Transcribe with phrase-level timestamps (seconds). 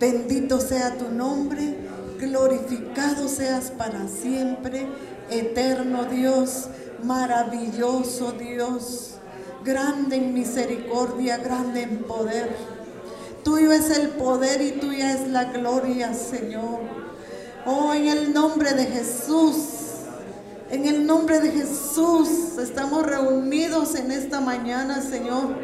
[0.00, 1.76] Bendito sea tu nombre,
[2.18, 4.86] glorificado seas para siempre,
[5.30, 6.66] eterno Dios,
[7.04, 9.14] maravilloso Dios,
[9.64, 12.56] grande en misericordia, grande en poder.
[13.44, 16.80] Tuyo es el poder y tuya es la gloria, Señor.
[17.66, 19.56] Oh, en el nombre de Jesús,
[20.70, 25.54] en el nombre de Jesús estamos reunidos en esta mañana, Señor,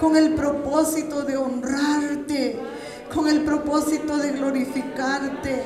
[0.00, 2.58] con el propósito de honrarte,
[3.14, 5.62] con el propósito de glorificarte.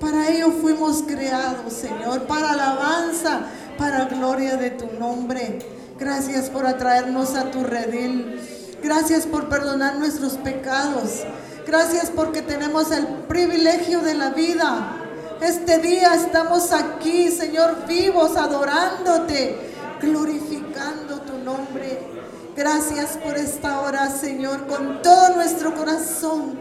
[0.00, 3.40] Para ello fuimos creados, Señor, para alabanza,
[3.78, 5.58] para gloria de tu nombre.
[5.98, 8.40] Gracias por atraernos a tu redil.
[8.82, 11.24] Gracias por perdonar nuestros pecados.
[11.66, 14.96] Gracias porque tenemos el privilegio de la vida.
[15.40, 19.56] Este día estamos aquí, Señor, vivos, adorándote,
[20.00, 21.98] glorificando tu nombre.
[22.56, 26.58] Gracias por esta hora, Señor, con todo nuestro corazón.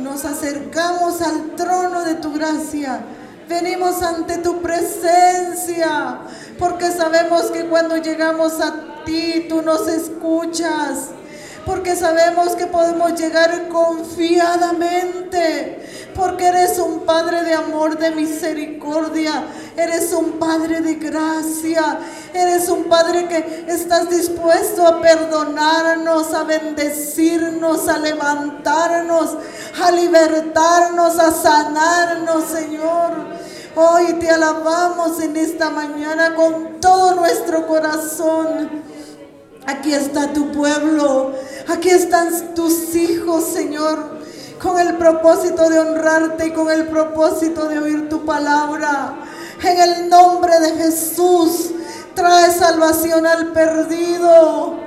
[0.00, 3.00] Nos acercamos al trono de tu gracia.
[3.48, 6.20] Venimos ante tu presencia,
[6.58, 11.10] porque sabemos que cuando llegamos a ti, tú nos escuchas
[11.66, 19.44] porque sabemos que podemos llegar confiadamente, porque eres un Padre de amor, de misericordia,
[19.76, 21.98] eres un Padre de gracia,
[22.32, 29.36] eres un Padre que estás dispuesto a perdonarnos, a bendecirnos, a levantarnos,
[29.82, 33.40] a libertarnos, a sanarnos, Señor.
[33.76, 38.89] Hoy te alabamos en esta mañana con todo nuestro corazón.
[39.66, 41.32] Aquí está tu pueblo,
[41.68, 44.18] aquí están tus hijos, Señor,
[44.60, 49.14] con el propósito de honrarte y con el propósito de oír tu palabra.
[49.62, 51.72] En el nombre de Jesús,
[52.14, 54.78] trae salvación al perdido.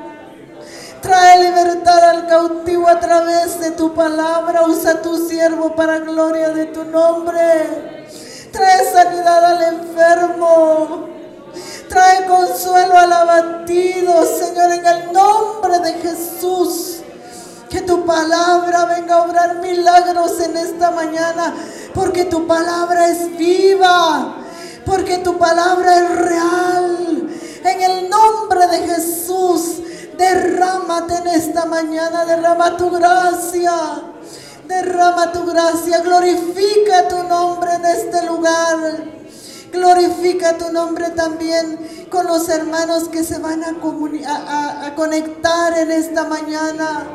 [1.01, 4.63] Trae libertad al cautivo a través de tu palabra.
[4.67, 8.05] Usa tu siervo para gloria de tu nombre.
[8.51, 11.09] Trae sanidad al enfermo.
[11.93, 17.01] Trae consuelo al abatido, Señor, en el nombre de Jesús.
[17.69, 21.53] Que tu palabra venga a obrar milagros en esta mañana,
[21.93, 24.37] porque tu palabra es viva,
[24.87, 27.29] porque tu palabra es real.
[27.63, 29.77] En el nombre de Jesús,
[30.17, 33.71] derrámate en esta mañana, derrama tu gracia.
[34.67, 39.22] Derrama tu gracia, glorifica tu nombre en este lugar.
[39.73, 41.79] Glorifica tu nombre también
[42.11, 47.07] con los hermanos que se van a, a, conectar en esta mañana.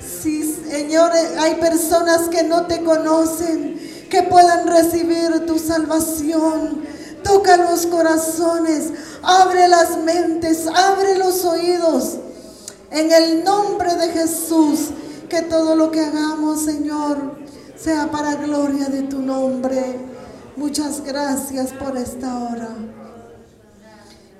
[0.00, 3.78] Sí, Señor, hay personas que no te conocen,
[4.08, 6.82] que puedan recibir tu salvación.
[7.22, 8.92] Toca los corazones,
[9.22, 12.16] abre las mentes, abre los oídos.
[12.90, 14.92] En el nombre de Jesús,
[15.28, 17.36] que todo lo que hagamos, Señor,
[17.76, 20.15] sea para gloria de tu nombre.
[20.56, 22.70] Muchas gracias por esta hora.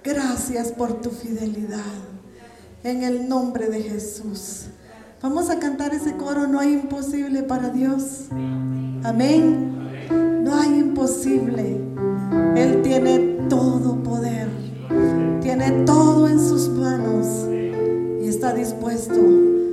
[0.03, 1.81] Gracias por tu fidelidad.
[2.83, 4.69] En el nombre de Jesús.
[5.21, 8.29] Vamos a cantar ese coro, no hay imposible para Dios.
[9.05, 9.77] Amén.
[10.43, 11.83] No hay imposible.
[12.57, 13.19] Él tiene
[13.51, 14.49] todo poder.
[15.43, 17.27] Tiene todo en sus manos.
[18.23, 19.21] Y está dispuesto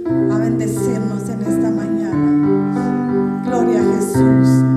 [0.08, 3.44] a bendecirnos en esta mañana.
[3.46, 4.73] Gloria a Jesús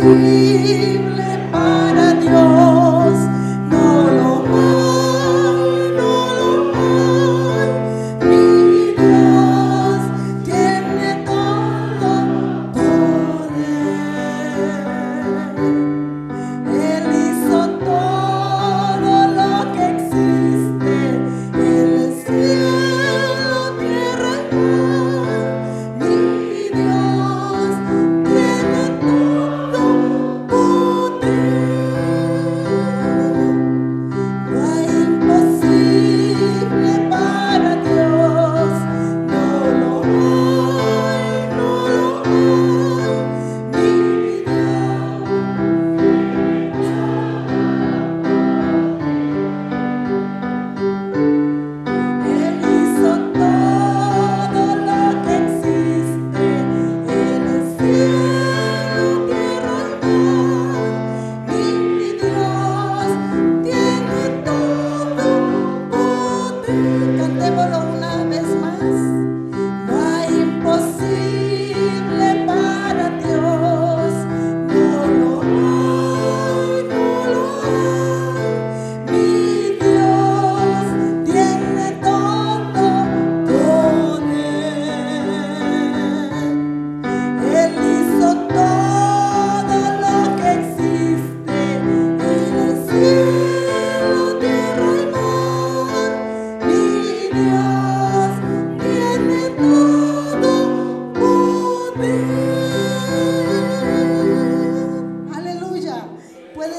[0.00, 1.07] imposible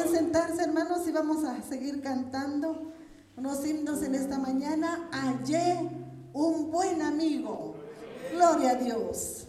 [0.07, 2.92] sentarse, hermanos, y vamos a seguir cantando
[3.38, 5.10] unos himnos en esta mañana.
[5.12, 5.90] Hallé
[6.34, 7.75] un buen amigo.
[8.34, 9.46] Gloria a Dios.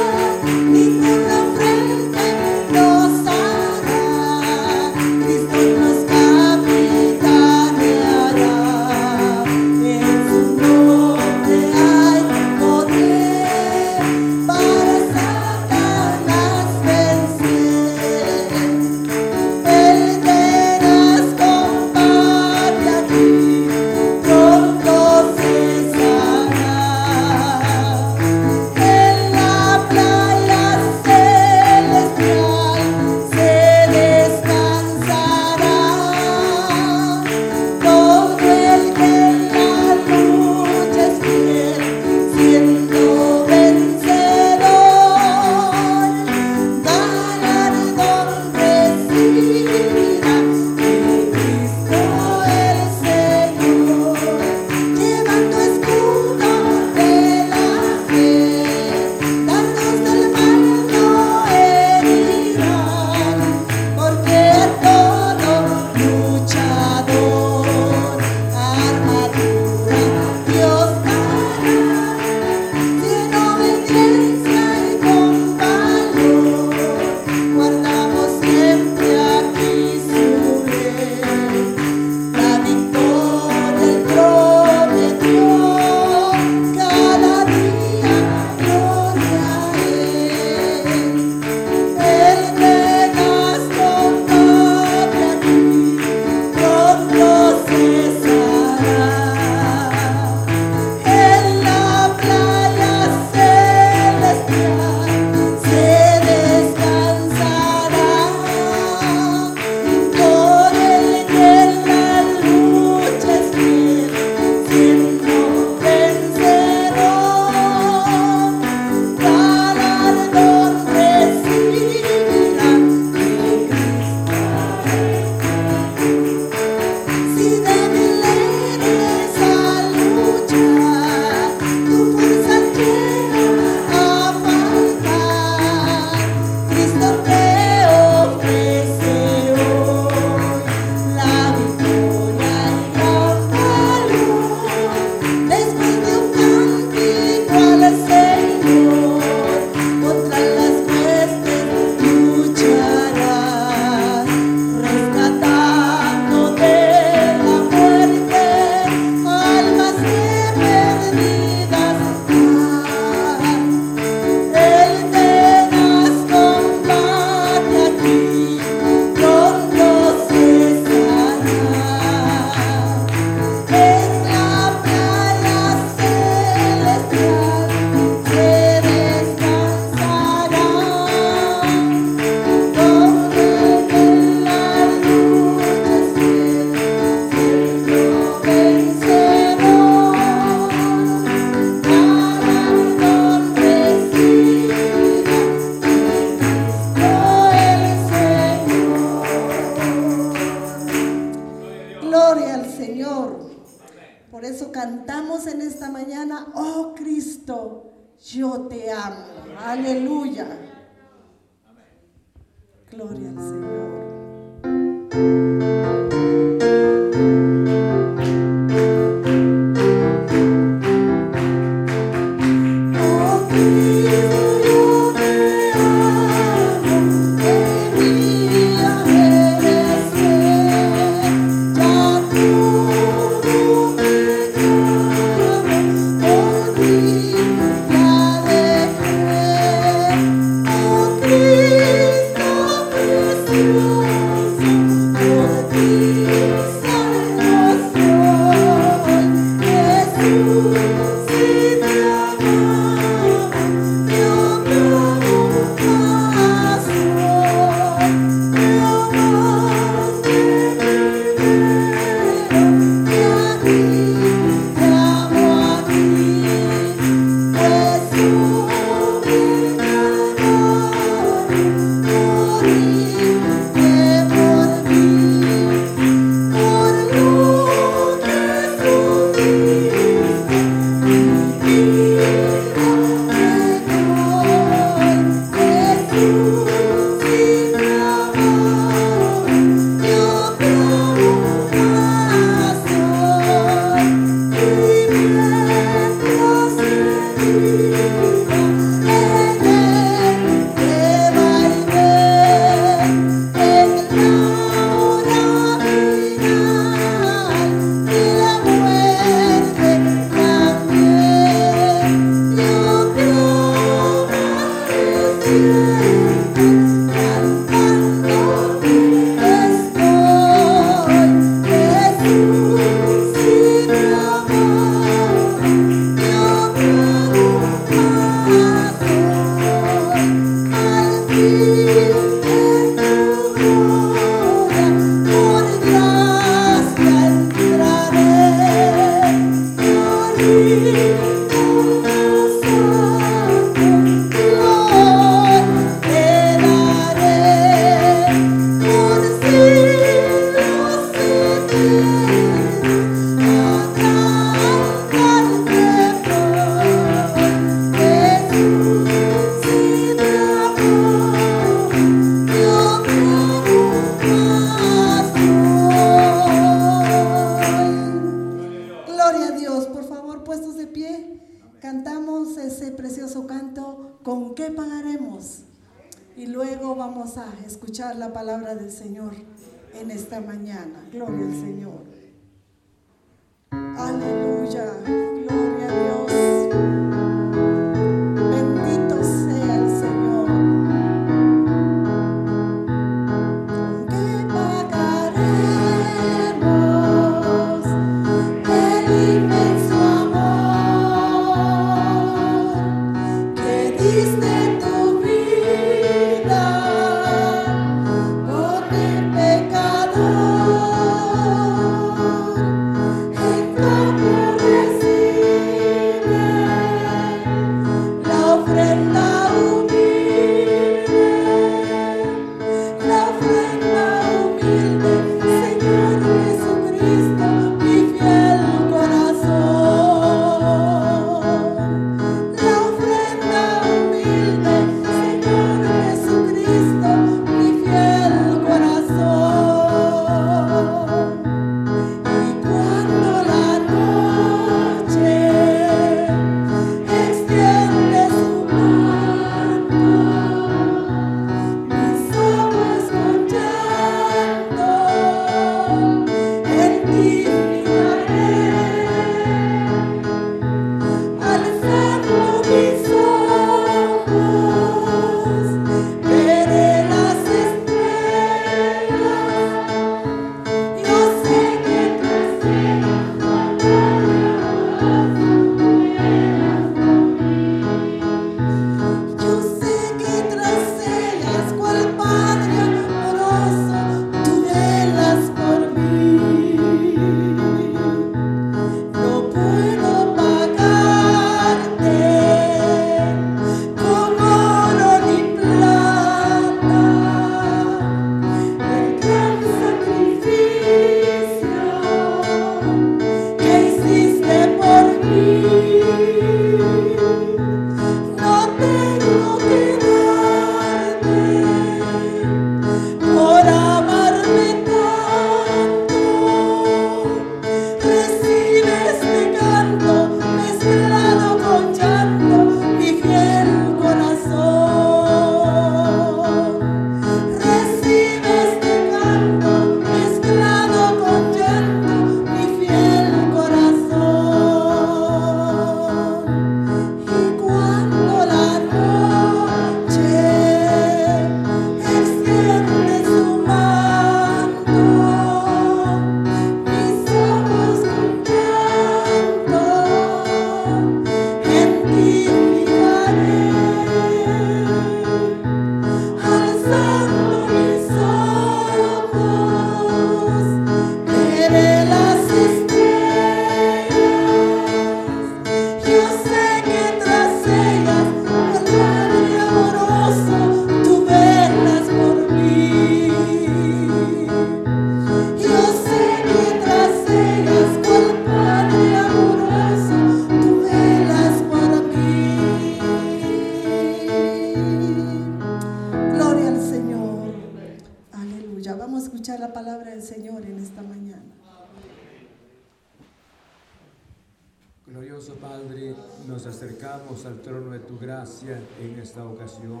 [599.00, 600.00] En esta ocasión.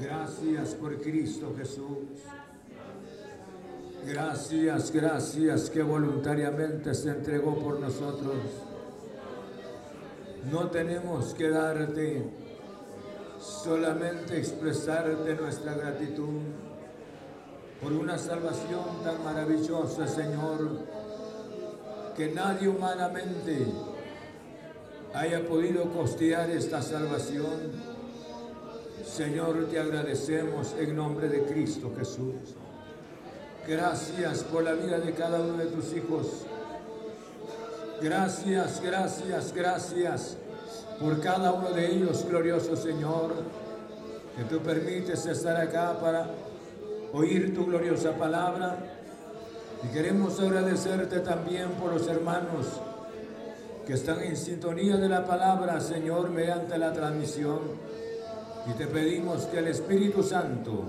[0.00, 2.22] Gracias por Cristo Jesús.
[4.06, 8.36] Gracias, gracias que voluntariamente se entregó por nosotros.
[10.50, 12.22] No tenemos que darte,
[13.40, 16.40] solamente expresarte nuestra gratitud
[17.82, 20.94] por una salvación tan maravillosa, Señor
[22.16, 23.66] que nadie humanamente
[25.14, 27.94] haya podido costear esta salvación.
[29.06, 32.34] Señor, te agradecemos en nombre de Cristo Jesús.
[33.66, 36.44] Gracias por la vida de cada uno de tus hijos.
[38.02, 40.36] Gracias, gracias, gracias
[41.00, 43.34] por cada uno de ellos, glorioso Señor,
[44.36, 46.28] que tú permites estar acá para
[47.12, 48.78] oír tu gloriosa palabra
[49.84, 52.66] y queremos agradecerte también por los hermanos
[53.86, 57.58] que están en sintonía de la palabra, Señor, mediante la transmisión.
[58.68, 60.84] Y te pedimos que el Espíritu Santo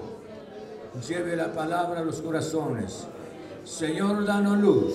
[1.07, 3.05] lleve la palabra a los corazones.
[3.65, 4.93] Señor, danos luz.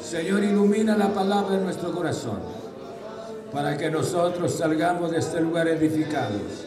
[0.00, 2.40] Señor, ilumina la palabra en nuestro corazón
[3.52, 6.64] para que nosotros salgamos de este lugar edificados.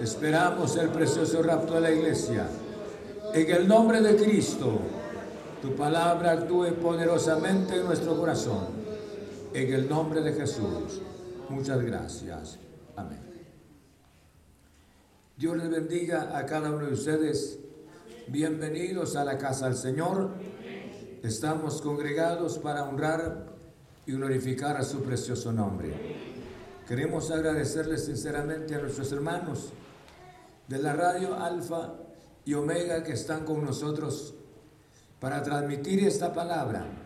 [0.00, 2.46] Esperamos el precioso rapto de la iglesia
[3.34, 4.78] en el nombre de Cristo,
[5.60, 8.83] tu palabra actúe poderosamente en nuestro corazón.
[9.54, 11.00] En el nombre de Jesús.
[11.48, 12.58] Muchas gracias.
[12.96, 13.20] Amén.
[15.36, 17.60] Dios les bendiga a cada uno de ustedes.
[18.26, 20.32] Bienvenidos a la casa del Señor.
[21.22, 23.46] Estamos congregados para honrar
[24.06, 25.94] y glorificar a su precioso nombre.
[26.88, 29.72] Queremos agradecerles sinceramente a nuestros hermanos
[30.66, 31.94] de la radio Alfa
[32.44, 34.34] y Omega que están con nosotros
[35.20, 37.03] para transmitir esta palabra.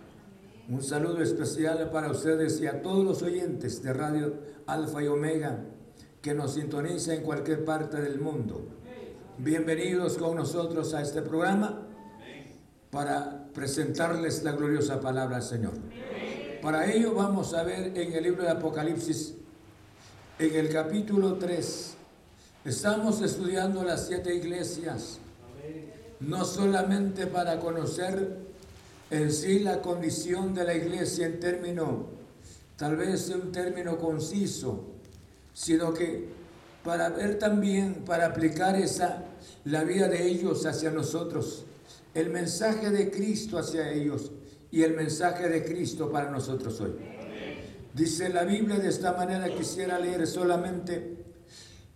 [0.71, 4.35] Un saludo especial para ustedes y a todos los oyentes de Radio
[4.67, 5.65] Alfa y Omega
[6.21, 8.69] que nos sintoniza en cualquier parte del mundo.
[9.39, 11.87] Bienvenidos con nosotros a este programa
[12.91, 15.73] para presentarles la gloriosa palabra del Señor.
[16.61, 19.37] Para ello vamos a ver en el libro de Apocalipsis,
[20.39, 21.95] en el capítulo 3,
[22.67, 25.19] estamos estudiando las siete iglesias
[26.21, 28.48] no solamente para conocer
[29.11, 32.07] en sí la condición de la iglesia en término,
[32.77, 34.85] tal vez un término conciso,
[35.55, 36.29] sino que
[36.85, 39.25] para ver también, para aplicar esa,
[39.65, 41.65] la vida de ellos hacia nosotros,
[42.15, 44.31] el mensaje de Cristo hacia ellos
[44.71, 46.93] y el mensaje de Cristo para nosotros hoy.
[47.95, 51.25] Dice la Biblia de esta manera, quisiera leer solamente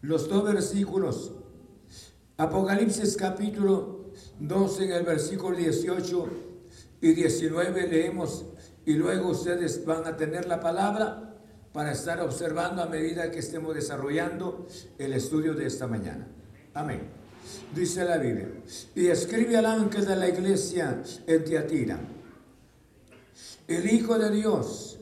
[0.00, 1.32] los dos versículos.
[2.38, 4.06] Apocalipsis capítulo
[4.40, 6.51] 12 en el versículo 18
[7.02, 8.46] y 19 leemos
[8.86, 11.34] y luego ustedes van a tener la palabra
[11.72, 14.66] para estar observando a medida que estemos desarrollando
[14.98, 16.28] el estudio de esta mañana.
[16.74, 17.02] Amén.
[17.74, 18.48] Dice la Biblia.
[18.94, 21.98] Y escribe al ángel de la iglesia en Tiatira.
[23.66, 24.98] El Hijo de Dios,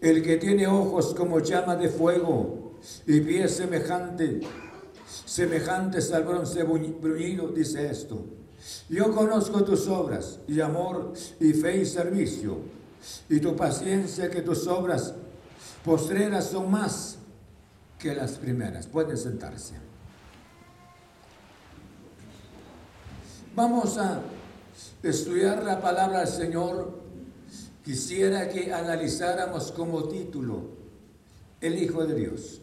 [0.00, 4.40] el que tiene ojos como llama de fuego y pies semejante,
[5.26, 8.37] semejantes al bronce bruñido, dice esto.
[8.88, 12.58] Yo conozco tus obras y amor y fe y servicio
[13.28, 15.14] y tu paciencia que tus obras
[15.84, 17.18] postreras son más
[17.98, 18.86] que las primeras.
[18.86, 19.74] Pueden sentarse.
[23.54, 24.20] Vamos a
[25.02, 26.98] estudiar la palabra del Señor.
[27.84, 30.62] Quisiera que analizáramos como título
[31.60, 32.60] el Hijo de Dios.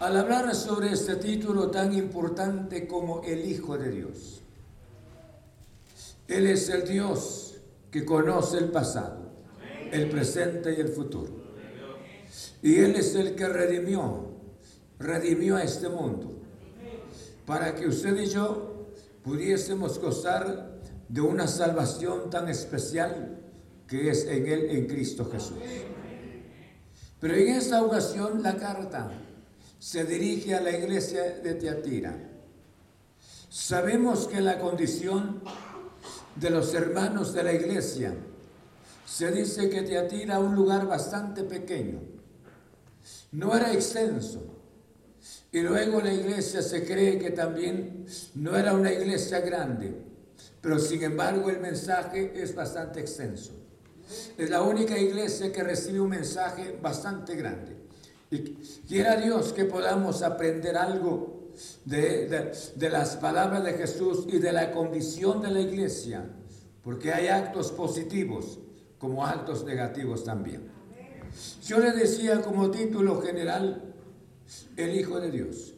[0.00, 4.42] Al hablar sobre este título tan importante como el Hijo de Dios,
[6.28, 7.56] Él es el Dios
[7.90, 9.18] que conoce el pasado,
[9.90, 11.32] el presente y el futuro.
[12.62, 14.28] Y Él es el que redimió,
[15.00, 16.30] redimió a este mundo,
[17.44, 18.86] para que usted y yo
[19.24, 23.40] pudiésemos gozar de una salvación tan especial
[23.88, 25.58] que es en Él, en Cristo Jesús.
[27.18, 29.10] Pero en esta ocasión la carta
[29.78, 32.16] se dirige a la iglesia de Teatira.
[33.48, 35.40] Sabemos que la condición
[36.36, 38.14] de los hermanos de la iglesia
[39.06, 42.00] se dice que Teatira era un lugar bastante pequeño,
[43.32, 44.54] no era extenso.
[45.50, 49.94] Y luego la iglesia se cree que también no era una iglesia grande,
[50.60, 53.52] pero sin embargo el mensaje es bastante extenso.
[54.36, 57.77] Es la única iglesia que recibe un mensaje bastante grande.
[58.30, 58.38] Y
[58.86, 61.38] quiera Dios que podamos aprender algo
[61.84, 62.52] de,
[62.90, 66.30] las palabras de Jesús y de la condición de la iglesia,
[66.82, 68.58] porque hay actos positivos
[68.98, 70.70] como actos negativos también.
[71.64, 73.94] Yo le decía como título general,
[74.76, 75.74] el Hijo de Dios.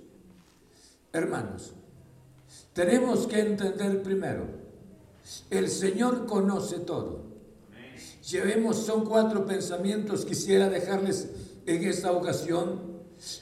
[1.12, 1.72] Hermanos,
[2.72, 4.46] tenemos que entender primero,
[5.50, 7.30] el Señor conoce todo.
[8.28, 11.30] Llevemos, son cuatro pensamientos, quisiera dejarles
[11.66, 12.90] en esta ocasión.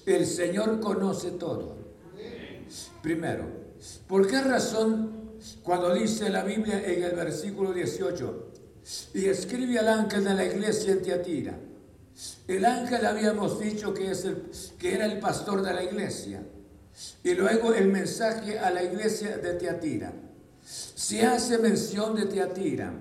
[0.06, 1.76] El Señor conoce todo.
[3.02, 3.44] Primero,
[4.06, 8.46] ¿por qué razón cuando dice la Biblia en el versículo 18,
[9.14, 11.58] y escribe al ángel de la iglesia en Tiatira?
[12.48, 16.42] El ángel habíamos dicho que, es el, que era el pastor de la iglesia.
[17.22, 20.12] Y luego el mensaje a la iglesia de Tiatira.
[20.64, 22.92] Se hace mención de Tiatira.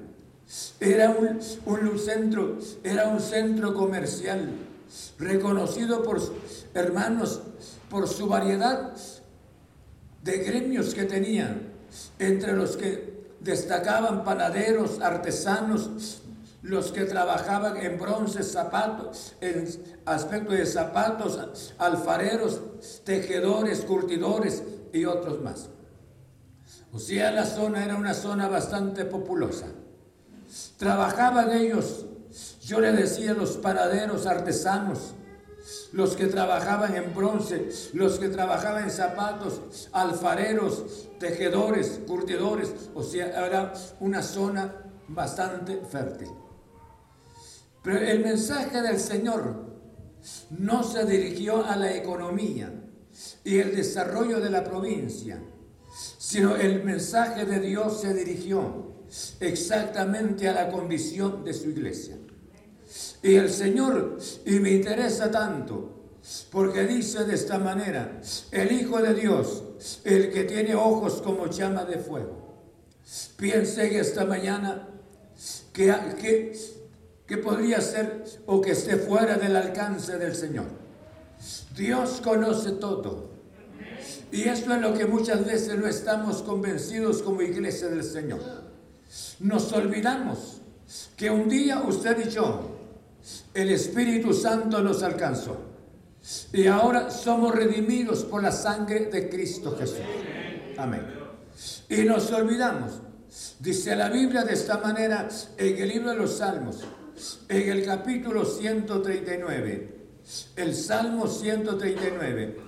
[0.79, 4.66] Era un, un, centro, era un centro comercial
[5.19, 6.21] reconocido por
[6.73, 7.41] hermanos
[7.89, 8.93] por su variedad
[10.23, 11.69] de gremios que tenían,
[12.19, 16.21] entre los que destacaban panaderos, artesanos,
[16.61, 19.67] los que trabajaban en bronce, zapatos, en
[20.05, 22.59] aspecto de zapatos, alfareros,
[23.05, 25.69] tejedores, curtidores y otros más.
[26.91, 29.67] O sea, la zona era una zona bastante populosa.
[30.77, 32.05] Trabajaban ellos,
[32.67, 35.13] yo le decía, los paraderos artesanos,
[35.93, 43.27] los que trabajaban en bronce, los que trabajaban en zapatos, alfareros, tejedores, curtidores, o sea,
[43.45, 46.27] era una zona bastante fértil.
[47.83, 49.65] Pero el mensaje del Señor
[50.49, 52.69] no se dirigió a la economía
[53.45, 55.41] y el desarrollo de la provincia,
[56.17, 59.05] sino el mensaje de Dios se dirigió
[59.39, 62.16] exactamente a la condición de su iglesia.
[63.23, 65.93] Y el Señor, y me interesa tanto,
[66.51, 68.19] porque dice de esta manera,
[68.51, 69.63] el Hijo de Dios,
[70.03, 72.47] el que tiene ojos como llama de fuego.
[73.37, 74.87] Piense esta mañana
[75.71, 76.53] que, que
[77.27, 80.65] que podría ser o que esté fuera del alcance del Señor.
[81.75, 83.27] Dios conoce todo.
[84.31, 88.39] Y esto es lo que muchas veces no estamos convencidos como iglesia del Señor.
[89.39, 90.61] Nos olvidamos
[91.17, 92.76] que un día usted y yo,
[93.53, 95.57] el Espíritu Santo nos alcanzó.
[96.51, 99.99] Y ahora somos redimidos por la sangre de Cristo Jesús.
[100.77, 101.05] Amén.
[101.89, 103.01] Y nos olvidamos.
[103.59, 106.83] Dice la Biblia de esta manera en el libro de los Salmos
[107.49, 109.95] en el capítulo 139,
[110.55, 112.67] el Salmo 139.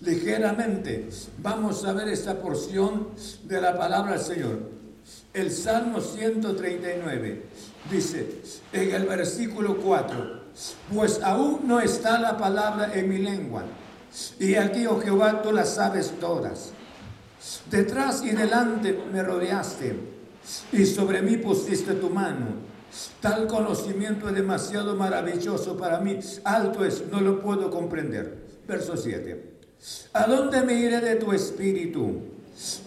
[0.00, 3.08] Ligeramente vamos a ver esta porción
[3.44, 4.58] de la palabra del Señor.
[5.34, 7.42] El Salmo 139
[7.90, 8.40] dice
[8.72, 10.40] en el versículo 4,
[10.94, 13.64] pues aún no está la palabra en mi lengua,
[14.38, 16.70] y aquí, oh Jehová, tú las sabes todas.
[17.70, 19.98] Detrás y delante me rodeaste,
[20.72, 22.74] y sobre mí pusiste tu mano
[23.20, 26.18] Tal conocimiento es demasiado maravilloso para mí.
[26.44, 28.44] Alto es, no lo puedo comprender.
[28.66, 29.52] Verso 7.
[30.12, 32.22] ¿A dónde me iré de tu espíritu?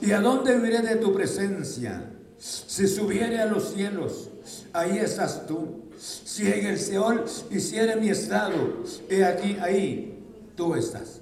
[0.01, 2.03] ¿Y a dónde iré de tu presencia?
[2.39, 4.29] Si subiere a los cielos,
[4.73, 5.83] ahí estás tú.
[5.97, 10.23] Si en el Seol hiciera mi estado, he aquí, ahí
[10.55, 11.21] tú estás.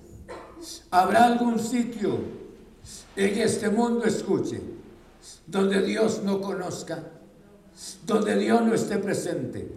[0.92, 2.20] ¿Habrá algún sitio
[3.16, 4.62] en este mundo, escuche,
[5.48, 7.04] donde Dios no conozca?
[8.06, 9.68] donde Dios no esté presente.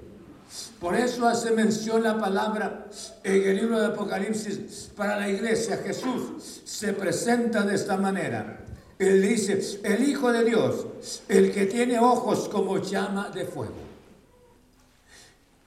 [0.81, 2.87] Por eso hace mención la palabra
[3.23, 5.79] en el libro de Apocalipsis para la iglesia.
[5.79, 8.65] Jesús se presenta de esta manera.
[8.99, 10.87] Él dice, el Hijo de Dios,
[11.29, 13.75] el que tiene ojos como llama de fuego.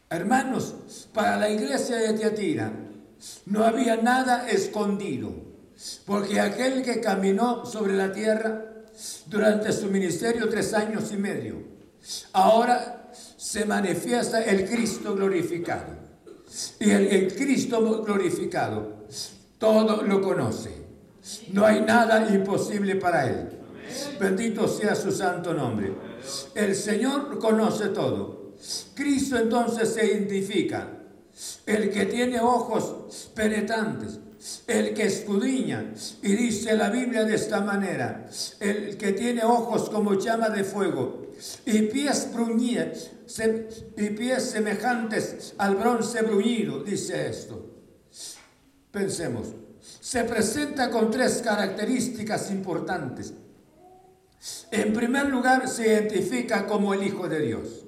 [0.09, 2.73] Hermanos, para la iglesia de Teatira
[3.45, 5.31] no había nada escondido,
[6.05, 8.65] porque aquel que caminó sobre la tierra
[9.27, 11.71] durante su ministerio tres años y medio,
[12.33, 16.01] Ahora se manifiesta el Cristo glorificado.
[16.79, 19.05] Y el, Cristo glorificado
[19.57, 20.90] todo lo conoce.
[21.51, 23.49] No hay nada imposible para él.
[24.19, 25.93] Bendito sea su santo nombre.
[26.55, 28.53] El Señor conoce todo.
[28.93, 30.87] Cristo entonces se identifica.
[31.65, 34.19] El que tiene ojos penetrantes,
[34.67, 35.93] el que escudriña.
[36.21, 38.27] Y dice la Biblia de esta manera,
[38.59, 41.21] el que tiene ojos como llama de fuego
[41.65, 43.11] y pies bruñidos,
[43.97, 47.65] y pies semejantes al bronce bruñido, dice esto.
[48.91, 49.47] Pensemos,
[49.81, 53.33] se presenta con tres características importantes.
[54.71, 57.85] En primer lugar, se identifica como el Hijo de Dios.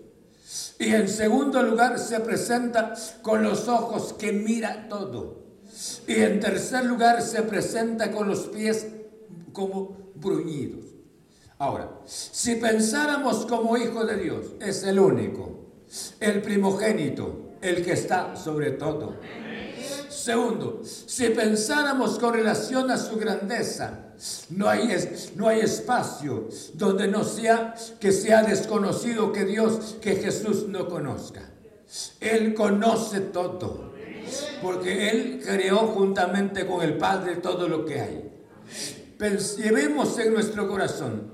[0.79, 5.43] Y en segundo lugar, se presenta con los ojos que mira todo.
[6.08, 8.88] Y en tercer lugar, se presenta con los pies
[9.51, 10.86] como bruñidos.
[11.58, 15.71] Ahora, si pensáramos como hijo de Dios, es el único,
[16.19, 19.15] el primogénito, el que está sobre todo.
[20.23, 24.13] Segundo, si pensáramos con relación a su grandeza,
[24.51, 24.88] no hay,
[25.36, 31.41] no hay espacio donde no sea que sea desconocido que Dios, que Jesús no conozca.
[32.21, 33.91] Él conoce todo,
[34.62, 38.31] porque Él creó juntamente con el Padre todo lo que hay.
[39.57, 41.33] llevemos en nuestro corazón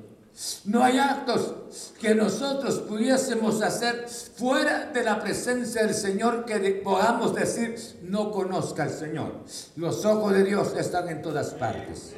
[0.65, 1.53] no hay actos
[1.99, 8.83] que nosotros pudiésemos hacer fuera de la presencia del Señor que podamos decir no conozca
[8.83, 9.43] al Señor.
[9.75, 12.13] Los ojos de Dios están en todas partes.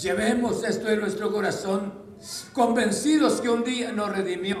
[0.00, 1.92] Llevemos esto en nuestro corazón,
[2.54, 4.56] convencidos que un día nos redimió,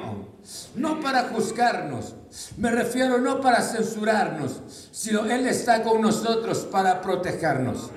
[0.74, 2.14] no para juzgarnos,
[2.58, 4.60] me refiero no para censurarnos,
[4.92, 7.90] sino Él está con nosotros para protegernos,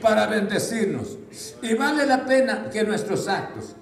[0.00, 1.16] para bendecirnos.
[1.60, 3.74] Y vale la pena que nuestros actos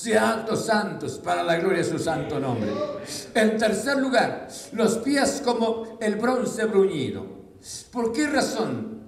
[0.00, 2.72] sean actos santos para la gloria de su santo nombre.
[3.34, 7.26] En tercer lugar, los pies como el bronce bruñido.
[7.92, 9.04] ¿Por qué razón?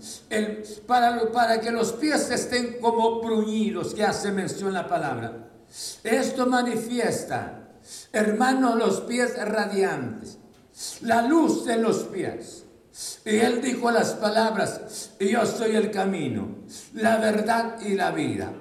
[0.87, 5.49] Para, para que los pies estén como bruñidos, que hace mención la palabra.
[6.05, 7.71] Esto manifiesta,
[8.13, 10.37] hermanos, los pies radiantes,
[11.01, 12.65] la luz en los pies.
[13.25, 16.49] Y él dijo las palabras, yo soy el camino,
[16.93, 18.53] la verdad y la vida.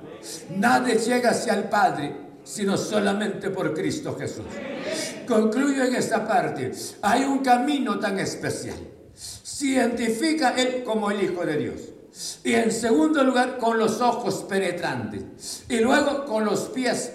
[0.51, 4.45] Nadie llega hacia el Padre sino solamente por Cristo Jesús.
[5.27, 6.71] Concluyo en esta parte.
[7.01, 8.77] Hay un camino tan especial.
[9.13, 11.81] Se identifica Él como el Hijo de Dios.
[12.43, 15.63] Y en segundo lugar, con los ojos penetrantes.
[15.69, 17.13] Y luego con los pies,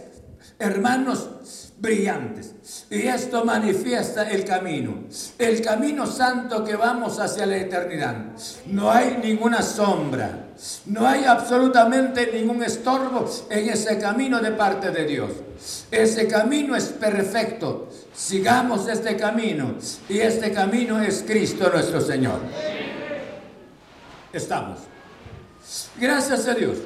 [0.59, 2.55] hermanos, brillantes.
[2.89, 4.95] Y esto manifiesta el camino,
[5.39, 8.17] el camino santo que vamos hacia la eternidad.
[8.67, 10.47] No hay ninguna sombra,
[10.87, 15.33] no hay absolutamente ningún estorbo en ese camino de parte de Dios.
[15.91, 17.89] Ese camino es perfecto.
[18.15, 19.75] Sigamos este camino
[20.09, 22.39] y este camino es Cristo nuestro Señor.
[24.33, 24.79] Estamos.
[25.99, 26.79] Gracias a Dios.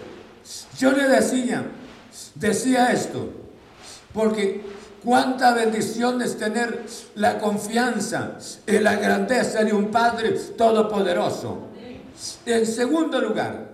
[0.79, 1.63] Yo le decía,
[2.35, 3.29] decía esto,
[4.15, 4.63] porque
[5.05, 6.85] Cuánta bendición es tener
[7.15, 8.37] la confianza
[8.67, 11.69] en la grandeza de un Padre todopoderoso.
[12.45, 13.71] En segundo lugar,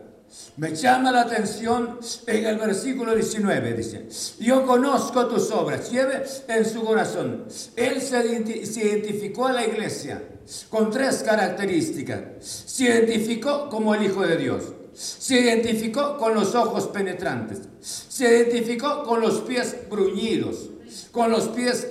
[0.56, 4.08] me llama la atención en el versículo 19, dice,
[4.38, 7.44] yo conozco tus obras, lleve en su corazón.
[7.74, 10.22] Él se, se identificó a la iglesia
[10.70, 12.20] con tres características.
[12.40, 14.62] Se identificó como el Hijo de Dios.
[14.94, 17.62] Se identificó con los ojos penetrantes.
[17.80, 20.70] Se identificó con los pies bruñidos
[21.12, 21.86] con los pies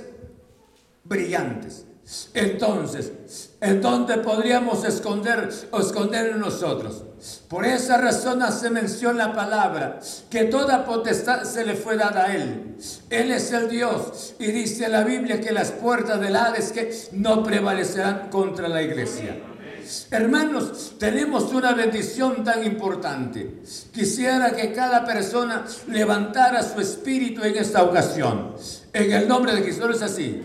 [1.03, 1.85] brillantes.
[2.35, 7.03] Entonces, ¿en dónde podríamos esconder o esconder nosotros?
[7.49, 12.35] Por esa razón hace mención la palabra, que toda potestad se le fue dada a
[12.35, 12.75] Él.
[13.09, 17.41] Él es el Dios y dice la Biblia que las puertas del Hades que no
[17.41, 19.37] prevalecerán contra la iglesia.
[20.09, 23.61] Hermanos, tenemos una bendición tan importante.
[23.91, 28.55] Quisiera que cada persona levantara su espíritu en esta ocasión.
[28.95, 30.41] En el nombre de Cristo es así.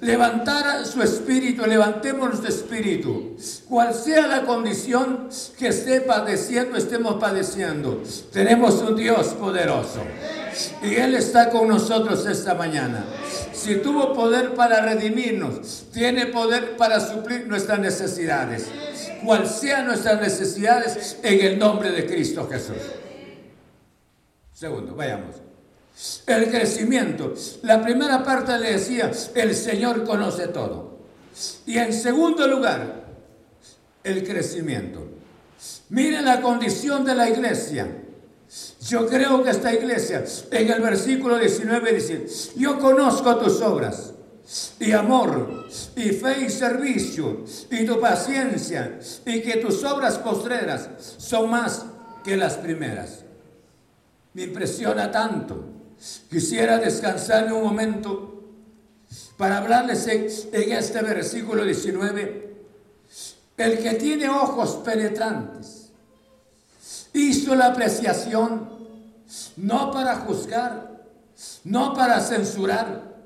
[0.00, 3.36] Levantara su espíritu, levantemos nuestro espíritu.
[3.68, 8.04] Cual sea la condición que esté padeciendo, estemos padeciendo.
[8.32, 10.00] Tenemos un Dios poderoso.
[10.80, 13.04] Y Él está con nosotros esta mañana.
[13.52, 18.68] Si tuvo poder para redimirnos, tiene poder para suplir nuestras necesidades.
[19.24, 22.76] Cual sean nuestras necesidades, en el nombre de Cristo Jesús.
[24.52, 25.45] Segundo, vayamos.
[26.26, 27.34] El crecimiento.
[27.62, 30.98] La primera parte le decía, el Señor conoce todo.
[31.66, 33.06] Y en segundo lugar,
[34.04, 35.06] el crecimiento.
[35.88, 37.88] Miren la condición de la iglesia.
[38.82, 44.12] Yo creo que esta iglesia, en el versículo 19 dice, yo conozco tus obras
[44.78, 51.50] y amor, y fe y servicio, y tu paciencia, y que tus obras postreras son
[51.50, 51.84] más
[52.22, 53.24] que las primeras.
[54.34, 55.75] Me impresiona tanto.
[56.30, 58.36] Quisiera descansar un momento
[59.36, 62.56] para hablarles en, este versículo 19.
[63.56, 65.90] El que tiene ojos penetrantes
[67.12, 68.76] hizo la apreciación
[69.56, 71.04] no para juzgar,
[71.64, 73.16] no para censurar.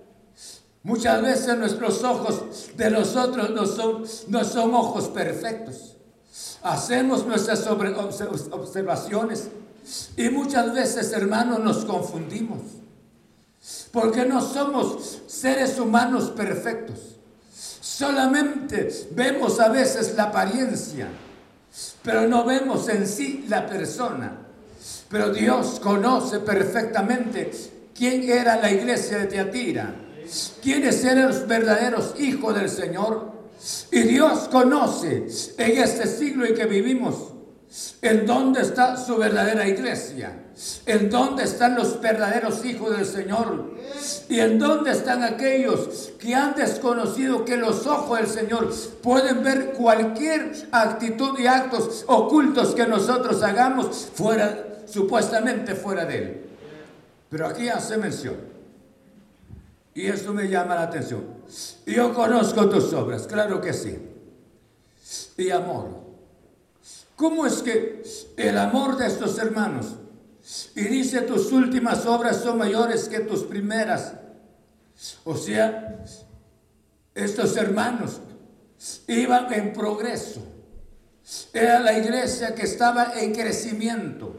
[0.82, 5.96] Muchas veces nuestros ojos de nosotros no son, no son ojos perfectos.
[6.62, 9.48] Hacemos nuestras observaciones
[10.16, 12.60] y muchas veces, hermanos, nos confundimos.
[13.92, 17.16] Porque no somos seres humanos perfectos.
[17.52, 21.08] Solamente vemos a veces la apariencia
[22.02, 24.38] pero no vemos en sí la persona.
[25.08, 27.50] Pero Dios conoce perfectamente
[27.94, 29.94] quién era la iglesia de Teatira,
[30.62, 33.32] quiénes eran los verdaderos hijos del Señor.
[33.92, 35.26] Y Dios conoce
[35.58, 37.29] en este siglo en que vivimos
[38.02, 40.32] en dónde está su verdadera iglesia,
[40.86, 43.74] en dónde están los verdaderos hijos del Señor
[44.28, 49.72] y en dónde están aquellos que han desconocido que los ojos del Señor pueden ver
[49.72, 56.40] cualquier actitud y actos ocultos que nosotros hagamos fuera supuestamente fuera de él.
[57.28, 58.36] Pero aquí hace mención.
[59.94, 61.24] Y eso me llama la atención.
[61.86, 63.96] Yo conozco tus obras, claro que sí.
[65.36, 65.99] Y amor.
[67.20, 68.02] ¿Cómo es que
[68.38, 69.88] el amor de estos hermanos,
[70.74, 74.14] y dice tus últimas obras son mayores que tus primeras?
[75.24, 76.02] O sea,
[77.14, 78.22] estos hermanos
[79.06, 80.40] iban en progreso.
[81.52, 84.34] Era la iglesia que estaba en crecimiento.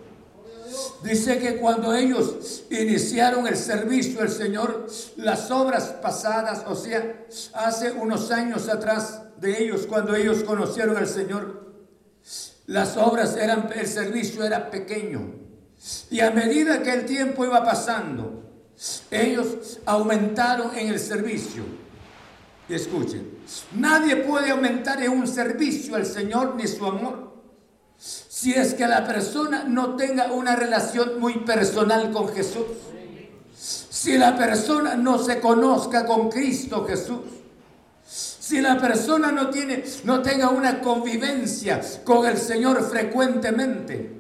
[1.04, 7.92] Dice que cuando ellos iniciaron el servicio del Señor, las obras pasadas, o sea, hace
[7.92, 11.71] unos años atrás de ellos, cuando ellos conocieron al Señor,
[12.72, 15.34] las obras eran, el servicio era pequeño.
[16.10, 18.44] Y a medida que el tiempo iba pasando,
[19.10, 21.64] ellos aumentaron en el servicio.
[22.70, 23.40] Y escuchen,
[23.74, 27.32] nadie puede aumentar en un servicio al Señor ni su amor
[27.98, 32.66] si es que la persona no tenga una relación muy personal con Jesús.
[33.54, 37.20] Si la persona no se conozca con Cristo Jesús.
[38.52, 44.12] Si la persona no tiene no tenga una convivencia con el Señor frecuentemente.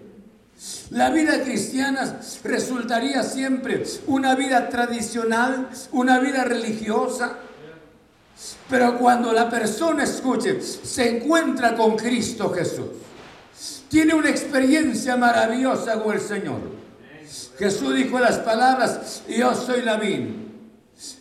[0.91, 7.39] La vida cristiana resultaría siempre una vida tradicional, una vida religiosa.
[8.69, 12.86] Pero cuando la persona escuche, se encuentra con Cristo Jesús
[13.89, 16.61] tiene una experiencia maravillosa con el Señor.
[17.59, 20.29] Jesús dijo las palabras, yo soy la vid.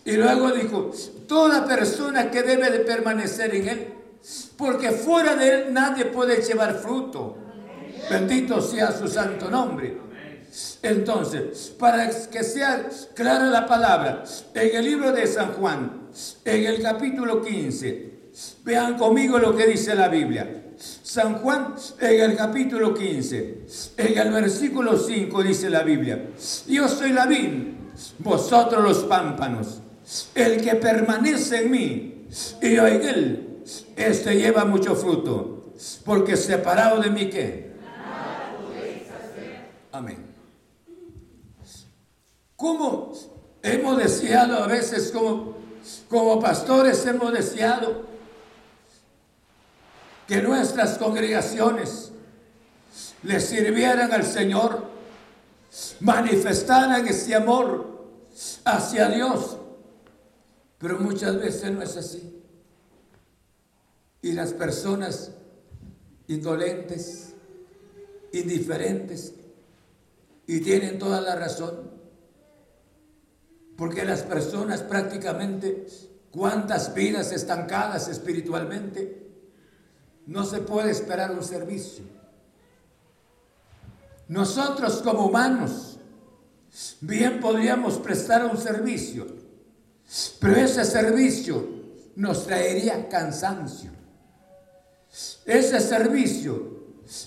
[0.04, 0.92] Y luego dijo,
[1.30, 3.94] toda persona que debe de permanecer en Él,
[4.56, 7.36] porque fuera de Él nadie puede llevar fruto.
[8.10, 9.96] Bendito sea su santo nombre.
[10.82, 14.24] Entonces, para que sea clara la palabra,
[14.54, 16.08] en el libro de San Juan,
[16.44, 18.12] en el capítulo 15,
[18.64, 20.72] vean conmigo lo que dice la Biblia.
[20.76, 23.58] San Juan en el capítulo 15,
[23.98, 26.30] en el versículo 5 dice la Biblia,
[26.66, 27.52] yo soy la vid,
[28.18, 29.82] vosotros los pámpanos,
[30.34, 32.26] el que permanece en mí
[32.60, 33.62] y yo en él,
[33.96, 35.72] este lleva mucho fruto,
[36.04, 37.70] porque separado de mí qué?
[39.92, 40.26] Amén.
[42.56, 43.12] ¿Cómo
[43.62, 45.56] hemos deseado a veces como,
[46.08, 48.08] como pastores hemos deseado
[50.26, 52.12] que nuestras congregaciones
[53.22, 54.84] le sirvieran al Señor,
[56.00, 58.08] manifestaran ese amor
[58.64, 59.56] hacia Dios.
[60.80, 62.42] Pero muchas veces no es así.
[64.22, 65.30] Y las personas
[66.26, 67.34] indolentes,
[68.32, 69.34] indiferentes,
[70.46, 71.90] y tienen toda la razón,
[73.76, 75.86] porque las personas prácticamente,
[76.30, 79.28] cuántas vidas estancadas espiritualmente,
[80.26, 82.04] no se puede esperar un servicio.
[84.28, 85.98] Nosotros como humanos
[87.00, 89.26] bien podríamos prestar un servicio,
[90.38, 91.66] pero ese servicio
[92.16, 93.90] nos traería cansancio.
[95.44, 96.78] Ese servicio,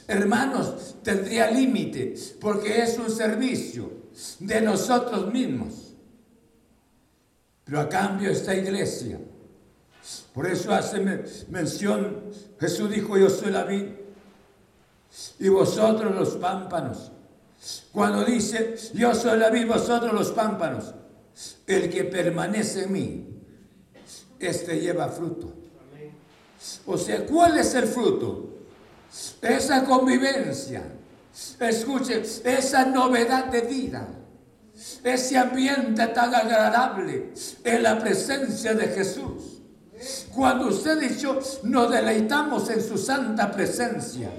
[0.07, 3.91] hermanos, tendría límite porque es un servicio
[4.39, 5.95] de nosotros mismos.
[7.65, 9.19] Pero a cambio esta iglesia
[10.33, 10.99] por eso hace
[11.49, 12.23] mención,
[12.59, 13.85] Jesús dijo, yo soy la vid
[15.39, 17.11] y vosotros los pámpanos.
[17.91, 20.93] Cuando dice, yo soy la vid, vosotros los pámpanos,
[21.67, 23.27] el que permanece en mí,
[24.39, 25.53] este lleva fruto.
[26.85, 28.49] O sea, ¿cuál es el fruto?
[29.41, 30.83] Esa convivencia.
[31.59, 34.07] Escuche, esa novedad de vida.
[35.03, 37.31] Ese ambiente tan agradable
[37.63, 39.61] en la presencia de Jesús.
[40.33, 44.29] Cuando usted y nos deleitamos en su santa presencia,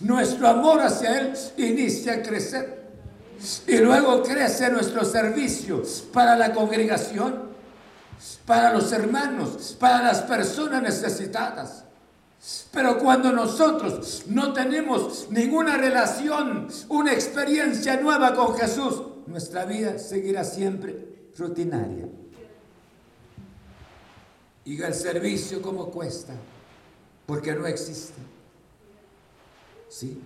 [0.00, 2.75] nuestro amor hacia Él inicia a crecer.
[3.66, 5.82] Y luego crece nuestro servicio
[6.12, 7.50] para la congregación,
[8.46, 11.84] para los hermanos, para las personas necesitadas.
[12.72, 20.44] Pero cuando nosotros no tenemos ninguna relación, una experiencia nueva con Jesús, nuestra vida seguirá
[20.44, 22.08] siempre rutinaria.
[24.64, 26.34] Y el servicio como cuesta,
[27.26, 28.20] porque no existe.
[29.88, 30.20] ¿Sí?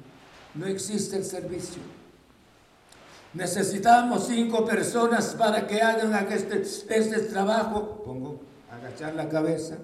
[0.54, 1.99] No existe el servicio.
[3.32, 8.02] Necesitamos cinco personas para que hagan este, este trabajo.
[8.04, 9.78] Pongo agachar la cabeza.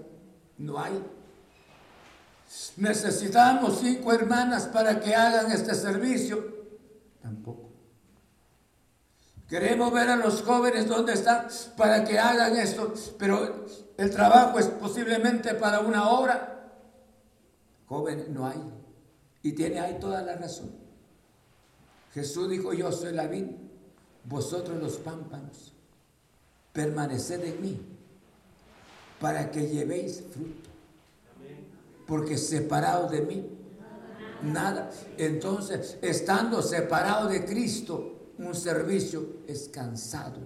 [0.58, 1.02] No hay.
[2.76, 6.44] Necesitamos cinco hermanas para que hagan este servicio.
[7.22, 7.70] Tampoco.
[9.48, 13.64] Queremos ver a los jóvenes donde están para que hagan esto, pero
[13.96, 16.72] el trabajo es posiblemente para una hora.
[17.86, 18.60] Joven no hay.
[19.42, 20.85] Y tiene ahí toda la razón.
[22.16, 23.44] Jesús dijo, yo soy la vid,
[24.24, 25.74] vosotros los pámpanos.
[26.72, 27.78] Permaneced en mí
[29.20, 30.70] para que llevéis fruto.
[32.06, 33.46] Porque separado de mí,
[34.42, 34.90] nada.
[35.18, 40.40] Entonces, estando separado de Cristo, un servicio es cansado.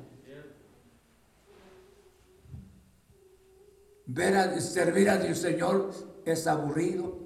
[4.06, 5.92] Ver a, servir a Dios Señor
[6.24, 7.16] es aburrido.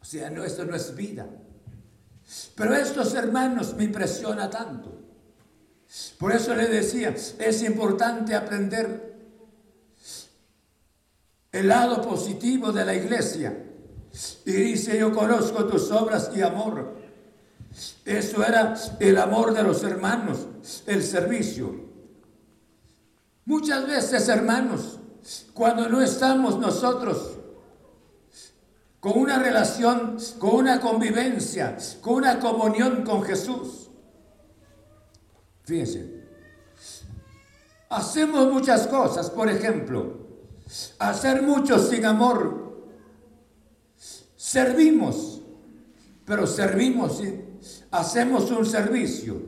[0.00, 1.28] O sea, no, esto no es vida.
[2.54, 5.00] Pero estos hermanos me impresiona tanto.
[6.18, 9.10] Por eso le decía, es importante aprender
[11.50, 13.66] el lado positivo de la iglesia.
[14.44, 16.96] Y dice, yo conozco tus obras y amor.
[18.04, 20.46] Eso era el amor de los hermanos,
[20.86, 21.88] el servicio.
[23.44, 24.98] Muchas veces, hermanos,
[25.52, 27.29] cuando no estamos nosotros
[29.00, 33.88] con una relación, con una convivencia, con una comunión con Jesús,
[35.64, 36.20] fíjense,
[37.88, 40.28] hacemos muchas cosas, por ejemplo,
[40.98, 42.86] hacer mucho sin amor,
[44.36, 45.40] servimos,
[46.26, 47.22] pero servimos,
[47.90, 49.40] hacemos un servicio,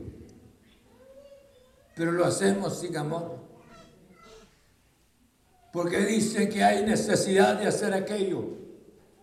[1.95, 3.37] pero lo hacemos sin amor.
[5.71, 8.62] Porque dicen que hay necesidad de hacer aquello.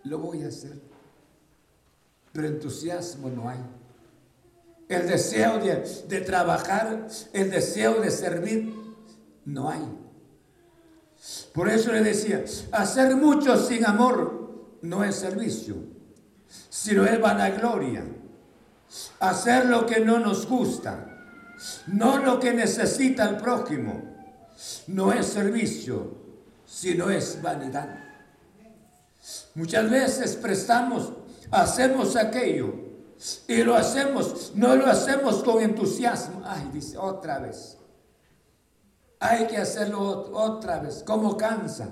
[0.04, 0.80] Lo voy a hacer.
[2.32, 3.58] Pero entusiasmo no hay.
[4.88, 8.74] El deseo de, trabajar, el deseo de servir,
[9.44, 9.82] no hay.
[11.52, 15.76] Por eso le decía, hacer mucho sin amor no es servicio,
[16.68, 18.04] sino es vanagloria.
[19.20, 21.06] Hacer lo que no nos gusta,
[21.86, 24.02] no lo que necesita el prójimo,
[24.88, 26.16] no es servicio,
[26.66, 28.09] sino es vanidad.
[29.54, 31.12] Muchas veces prestamos,
[31.50, 32.74] hacemos aquello
[33.46, 36.42] y lo hacemos, no lo hacemos con entusiasmo.
[36.44, 37.76] Ay, dice otra vez.
[39.18, 41.90] Hay que hacerlo otra vez, como cansa.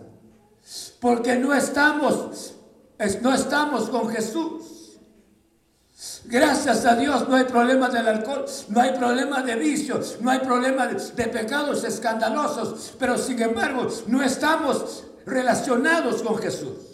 [1.01, 2.55] Porque no estamos,
[3.21, 4.79] no estamos con Jesús.
[6.25, 10.39] Gracias a Dios no hay problema del alcohol, no hay problema de vicios, no hay
[10.39, 16.88] problema de, de pecados escandalosos, pero sin embargo no estamos relacionados con Jesús.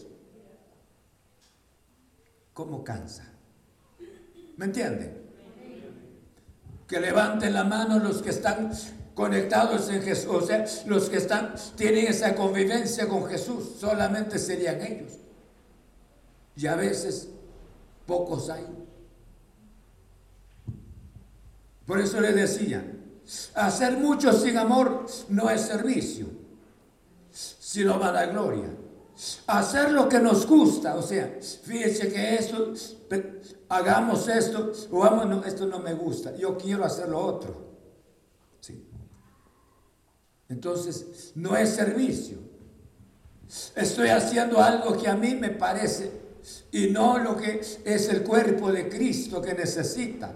[2.54, 3.24] ¿Cómo cansa?
[4.56, 5.22] ¿Me entienden?
[6.86, 8.70] Que levanten la mano los que están
[9.14, 14.80] conectados en Jesús, o sea, los que están, tienen esa convivencia con Jesús, solamente serían
[14.80, 15.12] ellos.
[16.56, 17.28] Y a veces
[18.06, 18.66] pocos hay.
[21.84, 22.84] Por eso le decía,
[23.54, 26.26] hacer mucho sin amor no es servicio,
[27.30, 28.83] sino gloria.
[29.46, 32.72] Hacer lo que nos gusta, o sea, fíjense que eso,
[33.68, 37.64] hagamos esto, o vamos, no, esto no me gusta, yo quiero hacer lo otro.
[40.48, 42.38] Entonces, no es servicio.
[43.74, 46.10] Estoy haciendo algo que a mí me parece
[46.70, 50.34] y no lo que es el cuerpo de Cristo que necesita.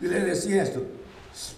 [0.00, 0.82] Y le decía esto,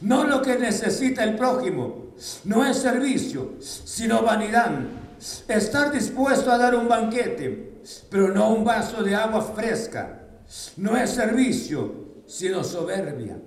[0.00, 2.14] no lo que necesita el prójimo,
[2.44, 4.70] no es servicio, sino vanidad.
[5.48, 10.20] Estar dispuesto a dar un banquete, pero no un vaso de agua fresca,
[10.76, 13.38] no es servicio, sino soberbia.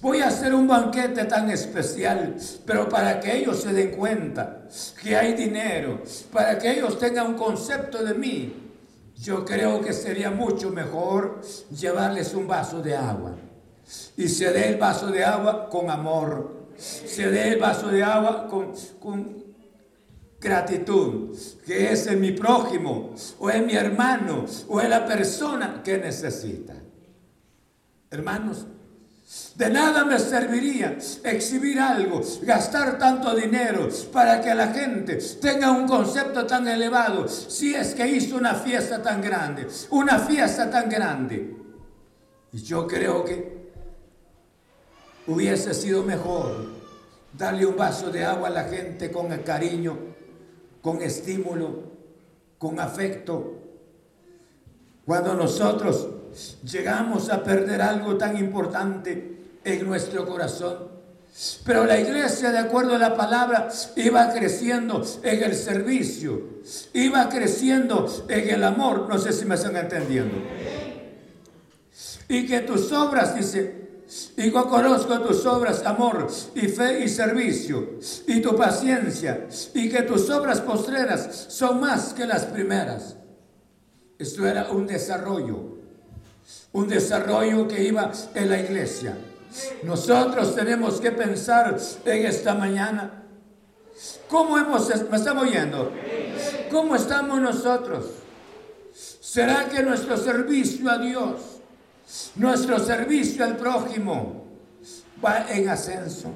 [0.00, 4.62] Voy a hacer un banquete tan especial, pero para que ellos se den cuenta
[5.02, 6.02] que hay dinero,
[6.32, 8.66] para que ellos tengan un concepto de mí,
[9.16, 11.40] yo creo que sería mucho mejor
[11.70, 13.34] llevarles un vaso de agua.
[14.16, 18.46] Y se dé el vaso de agua con amor, se dé el vaso de agua
[18.48, 19.44] con, con
[20.40, 25.98] gratitud, que es en mi prójimo, o en mi hermano, o en la persona que
[25.98, 26.74] necesita.
[28.10, 28.66] Hermanos,
[29.56, 35.88] de nada me serviría exhibir algo, gastar tanto dinero para que la gente tenga un
[35.88, 41.56] concepto tan elevado si es que hizo una fiesta tan grande, una fiesta tan grande.
[42.52, 43.72] Y yo creo que
[45.26, 46.76] hubiese sido mejor
[47.32, 50.05] darle un vaso de agua a la gente con el cariño,
[50.86, 51.82] con estímulo,
[52.58, 53.54] con afecto.
[55.04, 56.06] Cuando nosotros
[56.62, 60.86] llegamos a perder algo tan importante en nuestro corazón.
[61.64, 66.60] Pero la iglesia, de acuerdo a la palabra, iba creciendo en el servicio,
[66.92, 69.08] iba creciendo en el amor.
[69.08, 70.36] No sé si me están entendiendo.
[72.28, 73.85] Y que tus obras, dice,
[74.36, 80.02] y yo conozco tus obras, amor y fe y servicio, y tu paciencia, y que
[80.02, 83.16] tus obras postreras son más que las primeras.
[84.18, 85.78] Esto era un desarrollo,
[86.72, 89.16] un desarrollo que iba en la iglesia.
[89.82, 93.24] Nosotros tenemos que pensar en esta mañana.
[94.28, 95.92] ¿Cómo hemos, me estamos oyendo?
[96.70, 98.06] ¿Cómo estamos nosotros?
[98.92, 101.55] ¿Será que nuestro servicio a Dios
[102.36, 104.44] nuestro servicio al prójimo
[105.24, 106.30] va en ascenso.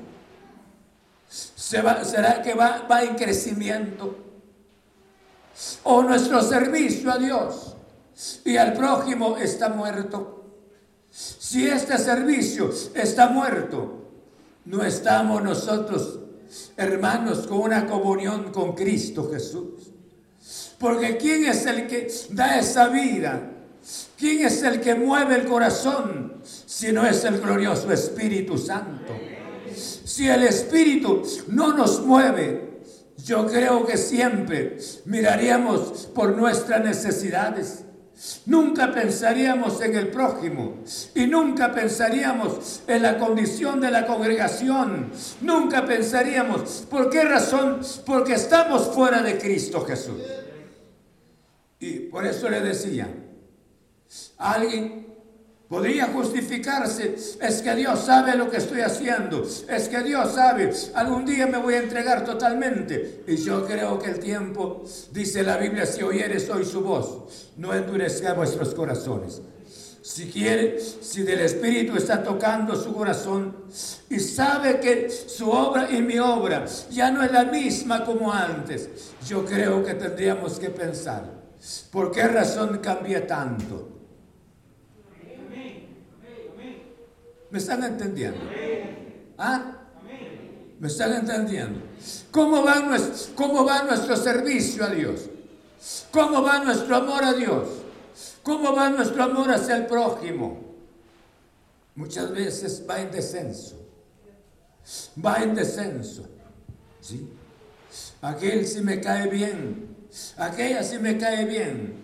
[1.28, 4.16] ¿Será que va, va en crecimiento?
[5.84, 7.76] ¿O nuestro servicio a Dios
[8.44, 10.44] y al prójimo está muerto?
[11.10, 14.08] Si este servicio está muerto,
[14.64, 16.20] no estamos nosotros,
[16.76, 19.90] hermanos, con una comunión con Cristo Jesús.
[20.78, 23.49] Porque ¿quién es el que da esa vida?
[24.20, 29.14] ¿Quién es el que mueve el corazón si no es el glorioso Espíritu Santo?
[29.74, 32.82] Si el Espíritu no nos mueve,
[33.24, 37.84] yo creo que siempre miraríamos por nuestras necesidades.
[38.44, 45.12] Nunca pensaríamos en el prójimo y nunca pensaríamos en la condición de la congregación.
[45.40, 47.80] Nunca pensaríamos, ¿por qué razón?
[48.04, 50.20] Porque estamos fuera de Cristo Jesús.
[51.78, 53.08] Y por eso le decía,
[54.38, 55.06] Alguien
[55.70, 61.24] podría justificarse, es que Dios sabe lo que estoy haciendo, es que Dios sabe, algún
[61.24, 63.22] día me voy a entregar totalmente.
[63.28, 64.82] Y yo creo que el tiempo,
[65.12, 69.42] dice la Biblia, si oyeres hoy su voz, no endurezca vuestros corazones.
[70.02, 73.54] Si quiere, si del Espíritu está tocando su corazón
[74.08, 78.88] y sabe que su obra y mi obra ya no es la misma como antes,
[79.28, 81.30] yo creo que tendríamos que pensar,
[81.92, 83.99] ¿por qué razón cambia tanto?
[87.50, 88.40] ¿Me están entendiendo?
[89.36, 89.76] ¿Ah?
[90.78, 91.80] ¿Me están entendiendo?
[92.30, 95.28] ¿Cómo va, nuestro, ¿Cómo va nuestro servicio a Dios?
[96.10, 97.68] ¿Cómo va nuestro amor a Dios?
[98.42, 100.58] ¿Cómo va nuestro amor hacia el prójimo?
[101.94, 103.76] Muchas veces va en descenso.
[105.22, 106.26] Va en descenso.
[107.00, 107.28] ¿Sí?
[108.22, 109.96] Aquel sí me cae bien.
[110.36, 111.94] Aquella sí me cae bien.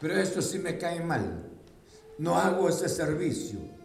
[0.00, 1.44] Pero esto sí me cae mal.
[2.18, 3.77] No hago ese servicio.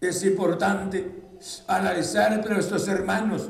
[0.00, 1.20] Es importante
[1.66, 3.48] analizar entre nuestros hermanos.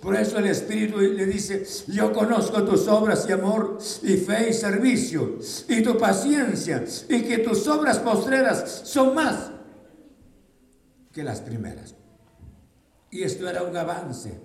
[0.00, 4.52] Por eso el Espíritu le dice, yo conozco tus obras y amor y fe y
[4.52, 5.38] servicio
[5.68, 9.50] y tu paciencia y que tus obras postreras son más
[11.12, 11.94] que las primeras.
[13.10, 14.40] Y esto era un avance.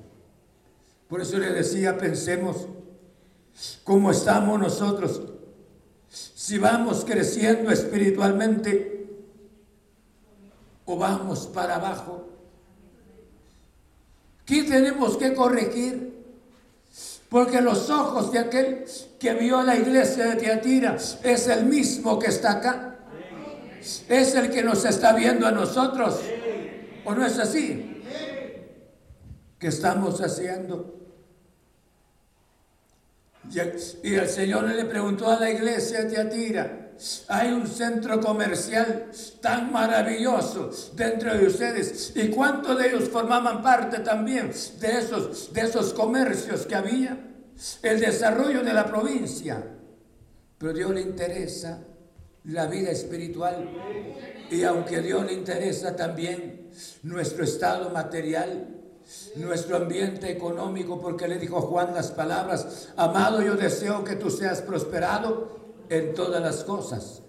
[1.08, 2.68] Por eso le decía, pensemos
[3.84, 5.22] cómo estamos nosotros.
[6.10, 8.97] Si vamos creciendo espiritualmente,
[10.88, 12.28] o vamos para abajo?
[14.46, 16.26] ¿Qué tenemos que corregir?
[17.30, 18.86] Porque los ojos de aquel
[19.20, 22.96] que vio la iglesia de Tiatira es el mismo que está acá.
[24.08, 26.22] Es el que nos está viendo a nosotros.
[27.04, 28.02] ¿O no es así?
[29.60, 30.96] ¿Qué estamos haciendo?
[34.04, 36.87] Y el Señor le preguntó a la iglesia de Tiatira,
[37.28, 42.14] hay un centro comercial tan maravilloso dentro de ustedes.
[42.16, 47.18] ¿Y cuántos de ellos formaban parte también de esos, de esos comercios que había?
[47.82, 49.64] El desarrollo de la provincia.
[50.58, 51.80] Pero a Dios le interesa
[52.46, 53.70] la vida espiritual.
[54.50, 56.70] Y aunque a Dios le interesa también
[57.04, 58.70] nuestro estado material,
[59.36, 64.62] nuestro ambiente económico, porque le dijo Juan las palabras, amado, yo deseo que tú seas
[64.62, 67.22] prosperado en todas las cosas.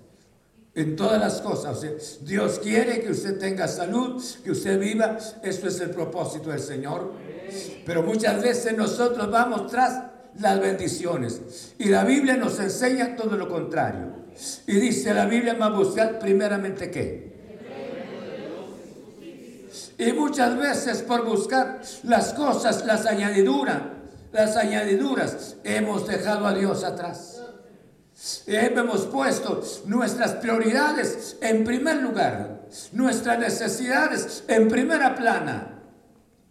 [0.74, 2.18] En todas las cosas.
[2.22, 5.18] Dios quiere que usted tenga salud, que usted viva.
[5.42, 7.12] Esto es el propósito del Señor.
[7.84, 10.02] Pero muchas veces nosotros vamos tras
[10.38, 11.74] las bendiciones.
[11.78, 14.18] Y la Biblia nos enseña todo lo contrario.
[14.66, 17.28] Y dice la Biblia, más buscar primeramente qué.
[19.98, 23.82] Y muchas veces por buscar las cosas, las añadiduras,
[24.32, 27.38] las añadiduras, hemos dejado a Dios atrás.
[28.46, 35.82] Hemos puesto nuestras prioridades en primer lugar, nuestras necesidades en primera plana.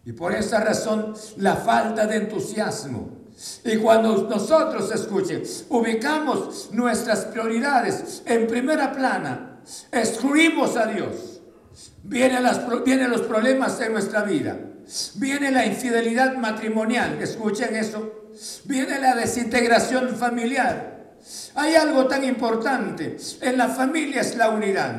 [0.04, 3.18] Y por esa razón la falta de entusiasmo.
[3.64, 9.60] Y cuando nosotros, escuchen, ubicamos nuestras prioridades en primera plana,
[9.92, 11.42] excluimos a Dios,
[12.02, 14.58] vienen, las, vienen los problemas en nuestra vida,
[15.16, 18.30] viene la infidelidad matrimonial, escuchen eso,
[18.64, 20.97] viene la desintegración familiar.
[21.54, 24.94] Hay algo tan importante, en la familia es la unidad.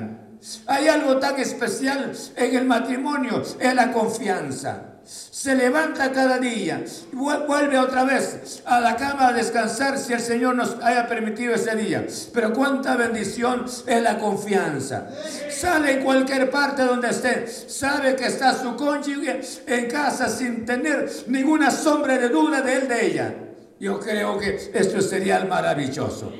[0.67, 7.80] Hay algo tan especial en el matrimonio, es la confianza se levanta cada día, vuelve
[7.80, 12.05] otra vez a la cama a descansar si el Señor nos haya permitido ese día.
[12.32, 15.09] Pero cuánta bendición es la confianza.
[15.49, 21.09] Sale en cualquier parte donde esté, sabe que está su cónyuge en casa sin tener
[21.28, 23.36] ninguna sombra de duda de él, de ella.
[23.80, 26.34] Yo creo que esto sería maravilloso.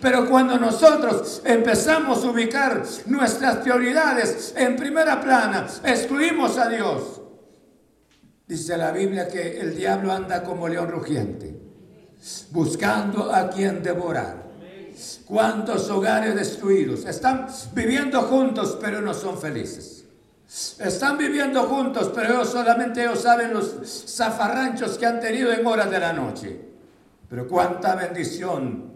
[0.00, 7.20] Pero cuando nosotros empezamos a ubicar nuestras prioridades en primera plana, excluimos a Dios
[8.46, 11.58] Dice la Biblia que el diablo anda como león rugiente,
[12.50, 14.44] buscando a quien devorar.
[15.24, 17.06] ¿Cuántos hogares destruidos?
[17.06, 20.04] Están viviendo juntos, pero no son felices.
[20.78, 25.98] Están viviendo juntos, pero solamente ellos saben los zafarranchos que han tenido en horas de
[25.98, 26.60] la noche.
[27.34, 28.92] Pero cuánta bendición,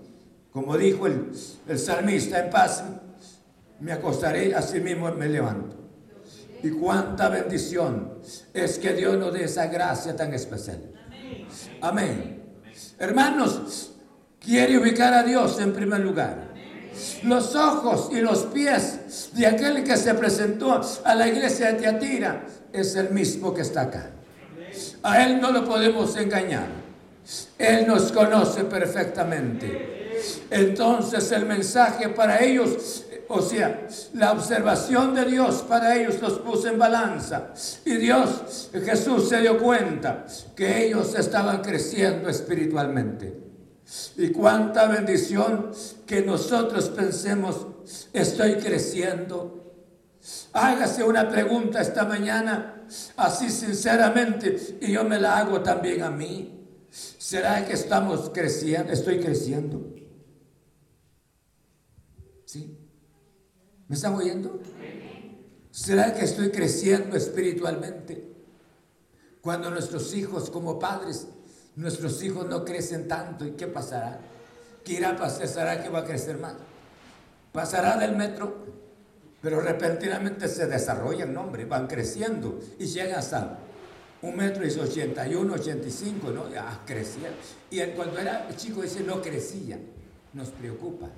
[0.53, 1.33] como dijo el,
[1.67, 2.85] el salmista, en paz
[3.81, 5.75] me acostaré, así mismo me levanto.
[6.63, 8.21] Y cuánta bendición
[8.55, 10.79] es que Dios nos dé esa gracia tan especial.
[11.81, 12.45] Amén.
[13.01, 13.95] Hermanos,
[14.39, 16.55] quiere ubicar a Dios en primer lugar.
[17.25, 22.47] Los ojos y los pies de aquel que se presentó a la iglesia de Teatira
[22.73, 24.13] es el mismo que está acá.
[25.03, 26.78] A Él no lo podemos engañar.
[27.59, 30.17] Él nos conoce perfectamente.
[30.51, 36.69] Entonces el mensaje para ellos o sea, la observación de Dios para ellos los puso
[36.69, 37.53] en balanza.
[37.85, 40.25] Y Dios, Jesús se dio cuenta
[40.57, 43.39] que ellos estaban creciendo espiritualmente.
[44.17, 45.71] Y cuánta bendición
[46.07, 47.67] que nosotros pensemos,
[48.15, 49.75] estoy creciendo.
[50.55, 52.83] Hágase una pregunta esta mañana,
[53.19, 56.58] así sinceramente, y yo me la hago también a mí.
[57.19, 58.93] ¿Será que estamos creciendo?
[58.93, 59.93] ¿Estoy creciendo?
[62.45, 62.79] ¿Sí?
[63.89, 64.61] ¿Me están oyendo?
[65.73, 68.25] ¿Será que estoy creciendo espiritualmente?
[69.43, 71.27] Cuando nuestros hijos como padres,
[71.75, 74.21] nuestros hijos no crecen tanto, ¿y qué pasará?
[74.85, 75.49] ¿Qué irá a pasar?
[75.49, 76.55] ¿Será que va a crecer más?
[77.53, 78.65] Pasará del metro,
[79.43, 83.59] pero repentinamente se desarrollan, hombre, van creciendo y llegan hasta
[84.23, 86.51] un metro y 81, 85, ¿no?
[86.51, 87.33] Ya crecían.
[87.71, 89.79] Y cuando era chico ese no crecía,
[90.33, 91.09] nos preocupa.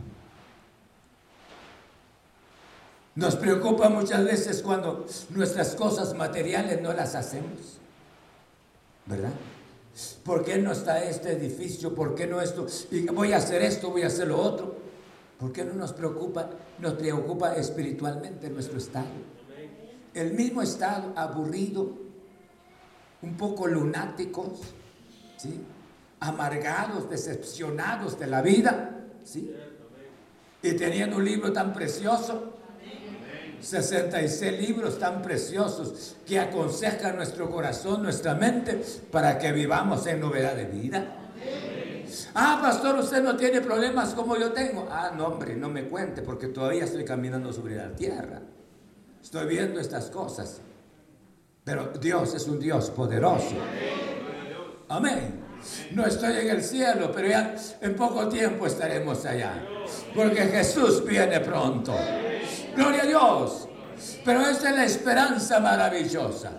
[3.14, 7.78] Nos preocupa muchas veces cuando nuestras cosas materiales no las hacemos.
[9.06, 9.32] ¿Verdad?
[10.24, 11.94] ¿Por qué no está este edificio?
[11.94, 12.66] ¿Por qué no esto?
[12.90, 14.76] Y voy a hacer esto, voy a hacer lo otro.
[15.38, 16.50] ¿Por qué no nos preocupa?
[16.78, 19.08] Nos preocupa espiritualmente nuestro estado.
[20.14, 21.92] El mismo estado aburrido,
[23.22, 24.60] un poco lunáticos,
[25.36, 25.60] ¿sí?
[26.20, 29.54] amargados, decepcionados de la vida, ¿sí?
[30.62, 32.54] y teniendo un libro tan precioso,
[33.60, 40.54] 66 libros tan preciosos que aconsejan nuestro corazón, nuestra mente, para que vivamos en novedad
[40.54, 41.16] de vida.
[42.34, 44.88] Ah, pastor, usted no tiene problemas como yo tengo.
[44.90, 48.40] Ah, no, hombre, no me cuente porque todavía estoy caminando sobre la tierra.
[49.22, 50.60] Estoy viendo estas cosas.
[51.64, 53.54] Pero Dios es un Dios poderoso.
[54.88, 55.40] Amén.
[55.92, 59.62] No estoy en el cielo, pero ya en poco tiempo estaremos allá.
[60.14, 61.94] Porque Jesús viene pronto.
[62.74, 63.68] Gloria a Dios.
[64.24, 66.52] Pero esa es la esperanza maravillosa.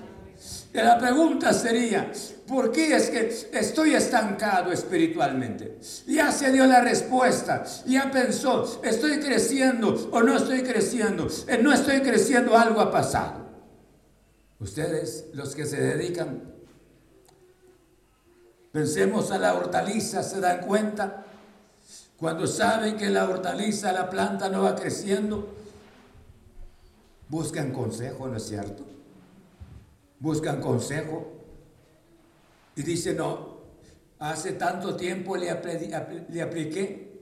[0.73, 2.11] Y la pregunta sería,
[2.47, 5.79] ¿por qué es que estoy estancado espiritualmente?
[6.07, 11.27] Ya se dio la respuesta, ya pensó, ¿estoy creciendo o no estoy creciendo?
[11.47, 13.40] Eh, no estoy creciendo, algo ha pasado.
[14.61, 16.53] Ustedes, los que se dedican,
[18.71, 21.25] pensemos a la hortaliza, ¿se dan cuenta?
[22.15, 25.61] Cuando saben que la hortaliza, la planta no va creciendo,
[27.31, 28.83] Buscan consejo, ¿no es cierto?
[30.19, 31.31] Buscan consejo.
[32.75, 33.61] Y dice, no,
[34.19, 35.45] hace tanto tiempo le,
[36.27, 37.21] le apliqué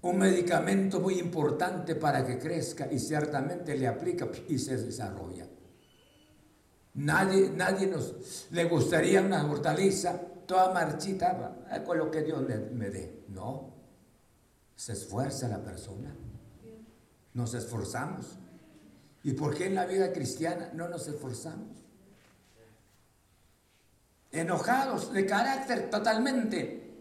[0.00, 5.43] un medicamento muy importante para que crezca y ciertamente le aplica y se desarrolla.
[6.94, 10.16] Nadie, nadie nos le gustaría una hortaliza
[10.46, 12.42] toda marchita con lo que Dios
[12.72, 13.24] me dé.
[13.28, 13.74] No,
[14.76, 16.14] se esfuerza la persona.
[17.32, 18.38] Nos esforzamos.
[19.24, 21.84] ¿Y por qué en la vida cristiana no nos esforzamos?
[24.30, 26.92] Enojados, de carácter totalmente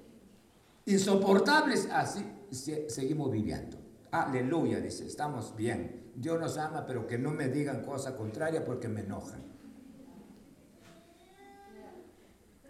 [0.86, 2.26] insoportables, así
[2.88, 3.78] seguimos viviendo.
[4.12, 6.12] Aleluya, dice, estamos bien.
[6.16, 9.53] Dios nos ama, pero que no me digan cosa contraria porque me enojan.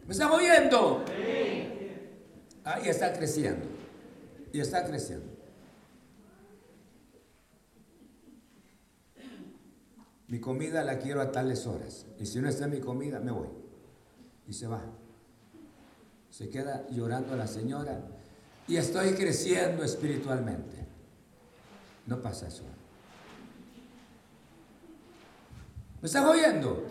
[0.06, 1.04] ¿Me están oyendo?
[2.66, 3.66] Ah, y está creciendo.
[4.51, 5.34] Y está creciendo.
[10.28, 12.06] Mi comida la quiero a tales horas.
[12.20, 13.49] Y si no está mi comida, me voy.
[14.47, 14.82] Y se va.
[16.30, 18.01] Se queda llorando la señora.
[18.68, 20.88] Y estoy creciendo espiritualmente.
[22.08, 22.64] No pasa eso.
[26.01, 26.84] ¿Me están oyendo?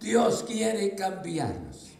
[0.00, 1.91] Dios quiere cambiarnos.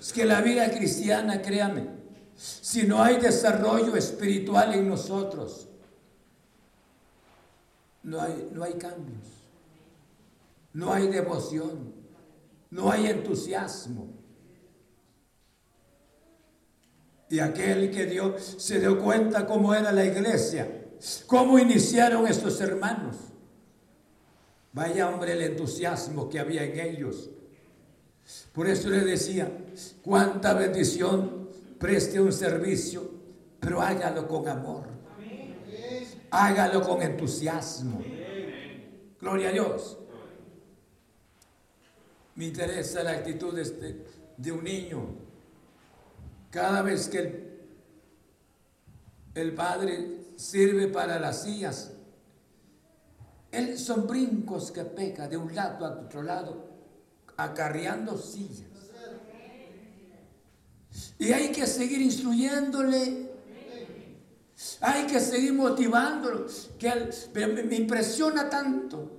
[0.00, 1.86] Es que la vida cristiana, créame,
[2.34, 5.68] si no hay desarrollo espiritual en nosotros,
[8.02, 9.28] no hay, no hay cambios,
[10.72, 11.92] no hay devoción,
[12.70, 14.08] no hay entusiasmo.
[17.28, 20.86] Y aquel que Dios se dio cuenta cómo era la iglesia,
[21.26, 23.16] cómo iniciaron estos hermanos.
[24.72, 27.30] Vaya hombre el entusiasmo que había en ellos.
[28.52, 29.50] Por eso le decía,
[30.02, 31.48] cuánta bendición
[31.78, 33.10] preste un servicio,
[33.60, 34.84] pero hágalo con amor.
[36.30, 38.02] Hágalo con entusiasmo.
[39.20, 39.98] Gloria a Dios.
[42.34, 45.06] Me interesa la actitud de, este, un niño.
[46.50, 47.60] Cada vez que el,
[49.34, 51.92] el padre sirve para las sillas,
[53.52, 56.75] él son brincos que peca de un lado a otro lado,
[57.36, 58.66] acarreando sillas.
[61.18, 63.26] Y hay que seguir instruyéndole
[64.80, 66.46] hay que seguir motivándolo.
[66.78, 69.10] Que me, impresiona tanto.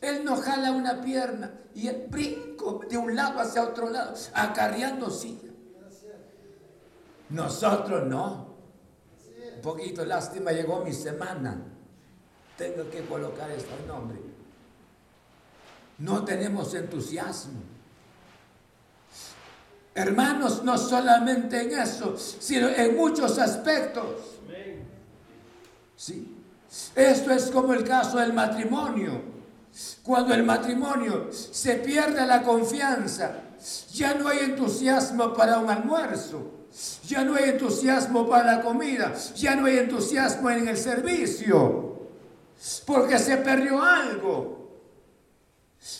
[0.00, 5.10] Él no jala una pierna y el brinco de un lado hacia otro lado, acarreando
[5.10, 5.50] silla.
[7.30, 8.54] Nosotros no.
[9.56, 11.60] Un poquito lástima llegó mi semana.
[12.56, 14.33] Tengo que colocar este nombre.
[15.98, 17.62] No tenemos entusiasmo.
[19.94, 24.40] Hermanos, no solamente en eso, sino en muchos aspectos.
[25.96, 26.36] Sí.
[26.96, 29.22] Esto es como el caso del matrimonio.
[30.02, 33.32] Cuando el matrimonio se pierde la confianza,
[33.92, 36.66] ya no hay entusiasmo para un almuerzo,
[37.06, 42.08] ya no hay entusiasmo para la comida, ya no hay entusiasmo en el servicio,
[42.84, 44.63] porque se perdió algo.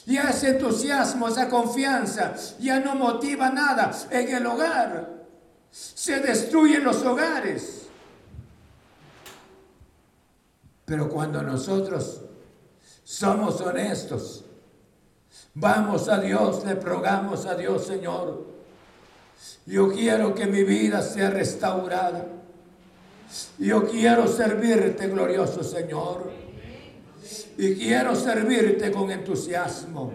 [0.06, 5.24] Ya ese entusiasmo, esa confianza, ya no motiva nada en el hogar.
[5.70, 7.82] Se destruyen los hogares.
[10.84, 12.20] Pero cuando nosotros
[13.02, 14.44] somos honestos,
[15.54, 18.46] vamos a Dios, le rogamos a Dios, Señor,
[19.66, 22.26] yo quiero que mi vida sea restaurada.
[23.58, 26.30] Yo quiero servirte, glorioso Señor.
[27.56, 30.12] Y quiero servirte con entusiasmo.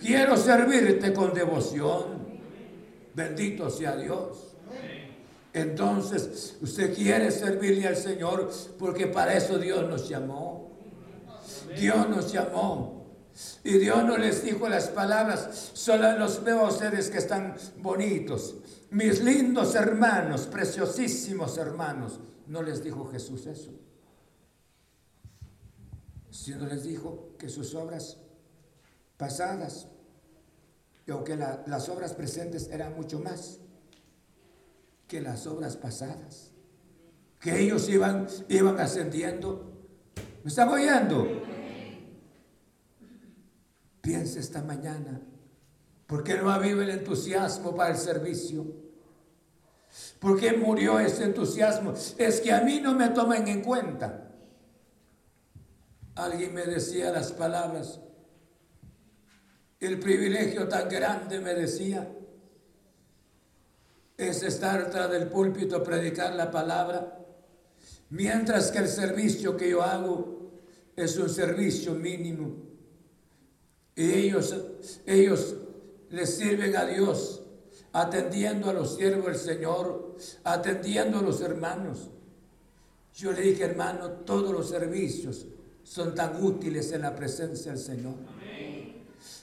[0.00, 2.20] Quiero servirte con devoción.
[3.14, 4.56] Bendito sea Dios.
[5.52, 10.70] Entonces, usted quiere servirle al Señor porque para eso Dios nos llamó.
[11.76, 13.00] Dios nos llamó.
[13.64, 18.56] Y Dios no les dijo las palabras, solo los veo a ustedes que están bonitos.
[18.90, 22.18] Mis lindos hermanos, preciosísimos hermanos.
[22.46, 23.70] No les dijo Jesús eso
[26.30, 28.18] sino les dijo que sus obras
[29.16, 29.88] pasadas,
[31.08, 33.58] aunque las obras presentes eran mucho más
[35.08, 36.52] que las obras pasadas,
[37.40, 39.72] que ellos iban, iban ascendiendo.
[40.44, 41.26] ¿Me están oyendo?
[44.00, 45.20] Piensa esta mañana,
[46.06, 48.64] ¿por qué no habido el entusiasmo para el servicio?
[50.20, 51.92] ¿Por qué murió ese entusiasmo?
[52.16, 54.29] Es que a mí no me toman en cuenta.
[56.20, 57.98] Alguien me decía las palabras,
[59.80, 62.12] el privilegio tan grande me decía,
[64.18, 67.24] es estar tras del púlpito predicar la palabra,
[68.10, 70.50] mientras que el servicio que yo hago
[70.94, 72.54] es un servicio mínimo.
[73.96, 74.54] Y ellos,
[75.06, 75.54] ellos
[76.10, 77.44] le sirven a Dios,
[77.94, 82.10] atendiendo a los siervos del Señor, atendiendo a los hermanos.
[83.14, 85.46] Yo le dije, hermano, todos los servicios
[85.84, 88.14] son tan útiles en la presencia del Señor.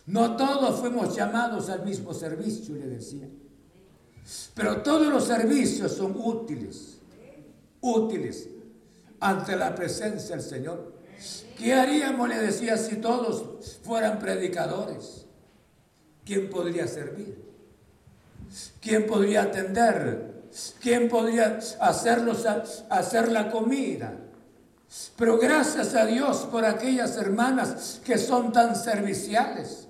[0.07, 3.27] No todos fuimos llamados al mismo servicio, le decía.
[4.55, 6.97] Pero todos los servicios son útiles,
[7.81, 8.47] útiles
[9.19, 10.93] ante la presencia del Señor.
[11.57, 15.25] ¿Qué haríamos, le decía, si todos fueran predicadores?
[16.25, 17.43] ¿Quién podría servir?
[18.81, 20.45] ¿Quién podría atender?
[20.81, 22.45] ¿Quién podría hacerlos,
[22.89, 24.17] hacer la comida?
[25.17, 29.87] Pero gracias a Dios por aquellas hermanas que son tan serviciales,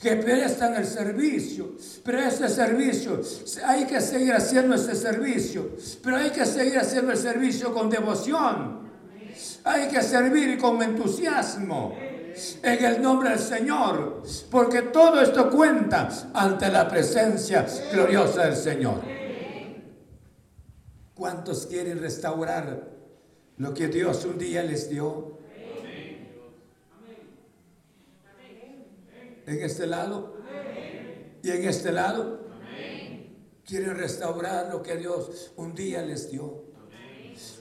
[0.00, 1.72] que prestan el servicio.
[2.04, 3.20] Pero ese servicio,
[3.64, 8.82] hay que seguir haciendo ese servicio, pero hay que seguir haciendo el servicio con devoción.
[9.64, 11.94] Hay que servir con entusiasmo
[12.62, 19.00] en el nombre del Señor, porque todo esto cuenta ante la presencia gloriosa del Señor.
[21.14, 22.91] ¿Cuántos quieren restaurar
[23.62, 25.38] lo que Dios un día les dio?
[29.46, 30.36] En este lado
[31.44, 32.42] y en este lado.
[33.64, 36.64] Quieren restaurar lo que Dios un día les dio.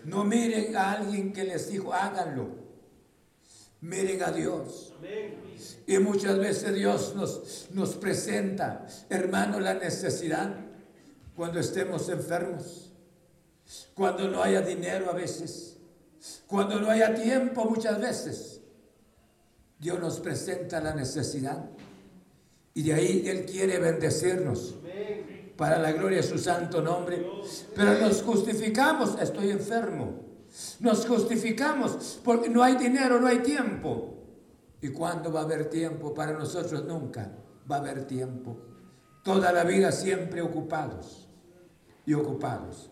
[0.04, 2.50] No miren a alguien que les dijo, háganlo.
[3.82, 4.96] Miren a Dios.
[5.86, 10.56] Y muchas veces Dios nos, nos presenta, hermano, la necesidad
[11.36, 12.92] cuando estemos enfermos,
[13.94, 15.78] cuando no haya dinero a veces,
[16.48, 18.62] cuando no haya tiempo muchas veces.
[19.80, 21.66] Dios nos presenta la necesidad
[22.74, 24.76] y de ahí Él quiere bendecirnos
[25.58, 27.26] para la gloria de su santo nombre.
[27.76, 30.22] Pero nos justificamos, estoy enfermo.
[30.80, 34.18] Nos justificamos porque no hay dinero, no hay tiempo.
[34.82, 36.14] ¿Y cuándo va a haber tiempo?
[36.14, 37.32] Para nosotros nunca
[37.70, 38.58] va a haber tiempo.
[39.24, 41.28] Toda la vida siempre ocupados
[42.06, 42.91] y ocupados.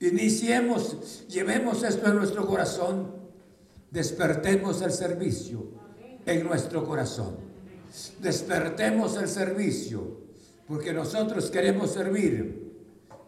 [0.00, 3.14] Iniciemos, llevemos esto en nuestro corazón,
[3.90, 5.64] despertemos el servicio
[6.26, 7.36] en nuestro corazón.
[8.20, 10.18] Despertemos el servicio,
[10.66, 12.62] porque nosotros queremos servir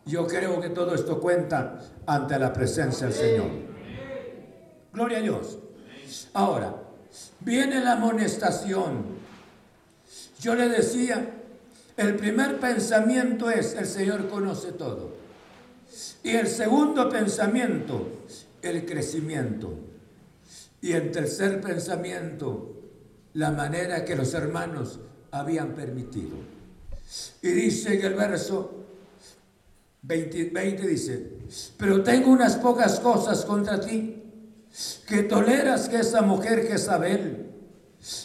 [0.07, 3.51] yo creo que todo esto cuenta ante la presencia del Señor.
[4.92, 5.59] Gloria a Dios.
[6.34, 6.74] Ahora,
[7.40, 9.05] viene la amonestación.
[10.40, 11.26] Yo le decía,
[11.97, 15.14] el primer pensamiento es, el Señor conoce todo.
[16.22, 18.24] Y el segundo pensamiento,
[18.62, 19.78] el crecimiento.
[20.80, 22.74] Y el tercer pensamiento,
[23.34, 26.36] la manera que los hermanos habían permitido.
[27.42, 28.84] Y dice en el verso
[30.03, 31.32] 20, dice,
[31.78, 34.22] pero tengo unas pocas cosas contra ti,
[35.07, 37.43] que toleras que esa mujer Jezabel,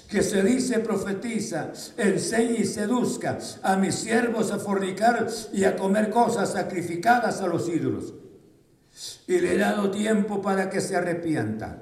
[0.09, 6.09] que se dice profetiza, enseñe y seduzca a mis siervos a fornicar y a comer
[6.09, 8.13] cosas sacrificadas a los ídolos.
[9.27, 11.81] Y le he dado tiempo para que se arrepienta,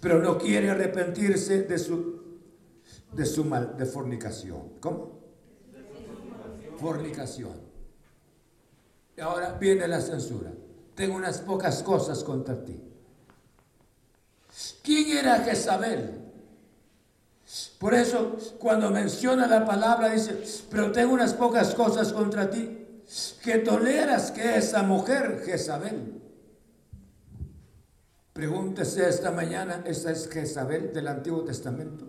[0.00, 2.22] pero no quiere arrepentirse de su,
[3.12, 4.74] de su mal, de fornicación.
[4.80, 5.20] ¿Cómo?
[6.78, 7.70] Fornicación
[9.20, 10.52] ahora viene la censura.
[10.94, 12.80] Tengo unas pocas cosas contra ti.
[14.82, 16.29] ¿Quién era Jezabel?
[17.78, 23.02] Por eso cuando menciona la palabra dice, pero tengo unas pocas cosas contra ti,
[23.42, 26.20] que toleras que esa mujer Jezabel.
[28.32, 32.06] Pregúntese esta mañana, ¿esa es Jezabel del Antiguo Testamento?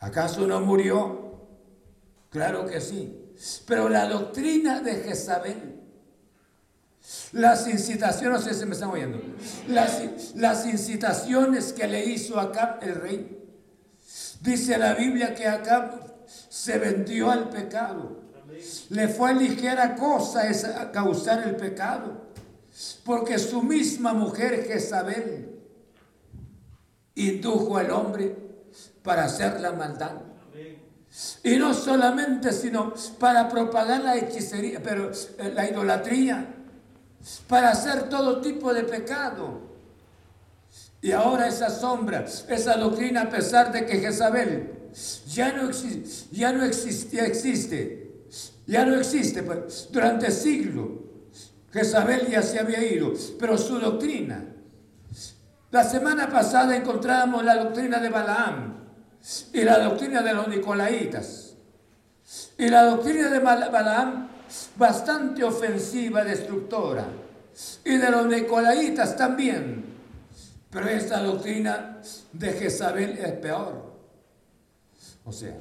[0.00, 1.40] ¿Acaso no murió?
[2.28, 3.32] Claro que sí.
[3.66, 5.75] Pero la doctrina de Jezabel,
[7.32, 9.20] las incitaciones, no sé si me están oyendo,
[9.68, 13.44] las, las incitaciones que le hizo Acab el rey,
[14.40, 18.24] dice la Biblia que Acab se vendió al pecado.
[18.88, 22.26] Le fue ligera cosa esa, causar el pecado,
[23.04, 25.50] porque su misma mujer Jezabel
[27.14, 28.36] indujo al hombre
[29.02, 30.22] para hacer la maldad.
[31.42, 36.55] Y no solamente, sino para propagar la hechicería, pero eh, la idolatría,
[37.48, 39.60] para hacer todo tipo de pecado.
[41.00, 44.90] Y ahora esa sombra, esa doctrina, a pesar de que Jezabel
[45.28, 45.70] ya no,
[46.32, 48.24] ya no existe, existe,
[48.66, 50.88] ya no existe, pues, durante siglos
[51.76, 54.44] Jezabel ya se había ido, pero su doctrina.
[55.70, 58.76] La semana pasada encontrábamos la doctrina de Balaam,
[59.52, 61.54] y la doctrina de los nicolaitas.
[62.56, 64.28] Y la doctrina de Balaam,
[64.76, 67.06] bastante ofensiva, destructora.
[67.84, 69.84] Y de los nicolaitas también.
[70.70, 71.98] Pero esta doctrina
[72.32, 73.94] de Jezabel es peor.
[75.24, 75.56] O sea,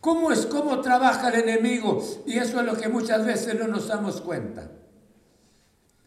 [0.00, 2.02] ¿cómo es cómo trabaja el enemigo?
[2.26, 4.68] Y eso es lo que muchas veces no nos damos cuenta.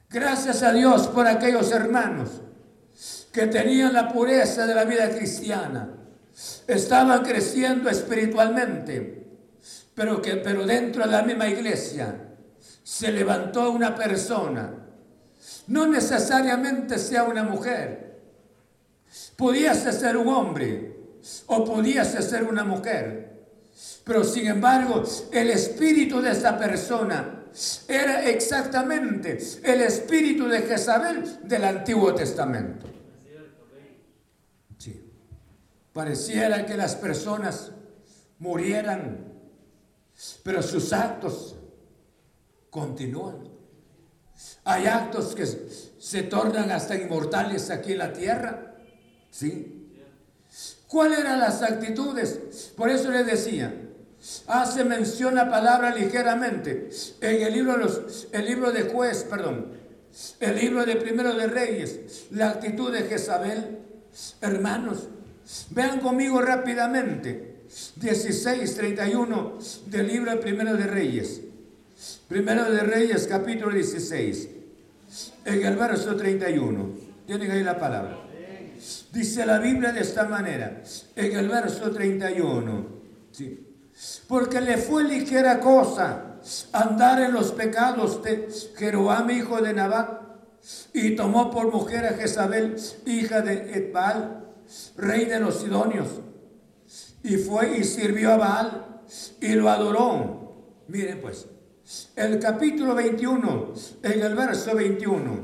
[0.10, 2.30] Gracias a Dios por aquellos hermanos
[3.32, 5.90] que tenían la pureza de la vida cristiana
[6.68, 9.19] estaban creciendo espiritualmente,
[10.00, 12.16] pero, que, pero dentro de la misma iglesia
[12.82, 14.74] se levantó una persona,
[15.68, 18.22] no necesariamente sea una mujer,
[19.36, 23.42] pudiese ser un hombre o pudiese ser una mujer,
[24.06, 27.44] pero sin embargo el espíritu de esa persona
[27.86, 32.88] era exactamente el espíritu de Jezabel del Antiguo Testamento.
[34.78, 35.12] Sí.
[35.92, 37.74] Pareciera que las personas
[38.38, 39.29] murieran,
[40.44, 41.56] pero sus actos
[42.70, 43.48] continúan.
[44.64, 48.76] Hay actos que se tornan hasta inmortales aquí en la tierra.
[49.32, 49.80] ¿Sí?
[50.88, 52.72] ¿Cuáles eran las actitudes?
[52.76, 53.74] Por eso le decía,
[54.48, 56.90] hace mención a palabra ligeramente
[57.22, 59.74] en el libro de, los, el libro de juez, perdón,
[60.40, 63.78] el libro de primero de reyes, la actitud de Jezabel.
[64.42, 65.08] Hermanos,
[65.70, 67.49] vean conmigo rápidamente,
[67.96, 71.42] 16, 31 del libro primero de reyes.
[72.28, 74.50] Primero de Reyes, capítulo 16,
[75.46, 76.90] en el verso 31.
[77.26, 78.18] Tienen ahí la palabra.
[79.12, 80.82] Dice la Biblia de esta manera,
[81.16, 82.86] en el verso 31.
[83.32, 83.68] ¿sí?
[84.28, 86.38] Porque le fue ligera cosa
[86.72, 88.48] andar en los pecados de
[88.78, 90.22] Jeroboam, hijo de Nabat,
[90.94, 94.46] y tomó por mujer a Jezabel, hija de Etbaal,
[94.98, 96.08] rey de los Sidonios,
[97.30, 98.86] y fue y sirvió a Baal
[99.40, 100.56] y lo adoró.
[100.88, 101.46] Miren pues,
[102.16, 105.40] el capítulo 21, en el verso 21,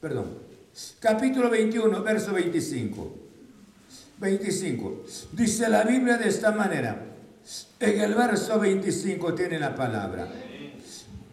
[0.00, 0.26] perdón,
[1.00, 3.16] capítulo 21, verso 25.
[4.18, 5.02] 25.
[5.32, 7.06] Dice la Biblia de esta manera.
[7.80, 10.28] En el verso 25 tiene la palabra.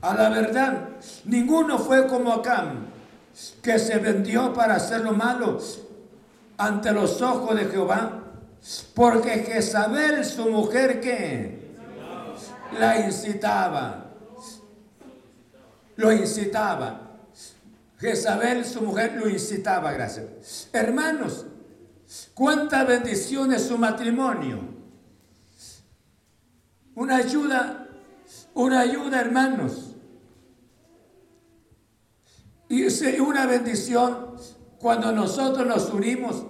[0.02, 0.90] A la verdad,
[1.26, 2.88] ninguno fue como Acam,
[3.62, 5.60] que se vendió para hacer lo malo
[6.58, 8.27] ante los ojos de Jehová,
[8.94, 11.76] porque Jezabel, su mujer, que
[12.78, 14.08] la incitaba
[15.98, 17.02] lo incitaba.
[18.00, 20.70] Jezabel, su mujer, lo incitaba, gracias.
[20.72, 21.46] Hermanos,
[22.34, 24.60] cuánta bendición es su matrimonio.
[26.96, 27.88] Una ayuda,
[28.54, 29.96] una ayuda, hermanos.
[32.70, 32.86] Y
[33.20, 34.36] una bendición
[34.80, 36.46] cuando nosotros nos unimos,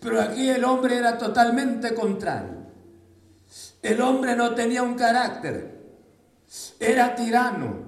[0.00, 2.66] pero aquí el hombre era totalmente contrario.
[3.82, 5.76] El hombre no tenía un carácter,
[6.80, 7.86] era tirano,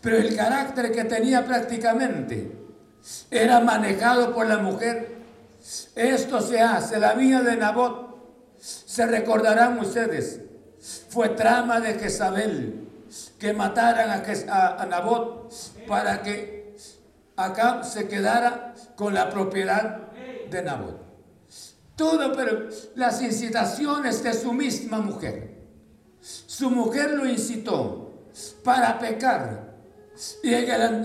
[0.00, 2.52] pero el carácter que tenía prácticamente
[3.30, 5.16] era manejado por la mujer.
[5.94, 10.40] Esto se hace, la vía de Nabot, se recordarán ustedes,
[11.08, 12.88] fue trama de Jezabel
[13.38, 15.52] que mataran a, Nabot
[15.86, 16.76] para que
[17.36, 19.98] acá se quedara con la propiedad
[20.50, 21.01] de Nabot.
[22.02, 25.54] Todo, pero las incitaciones de su misma mujer.
[26.20, 28.24] Su mujer lo incitó
[28.64, 29.76] para pecar.
[30.42, 30.52] Y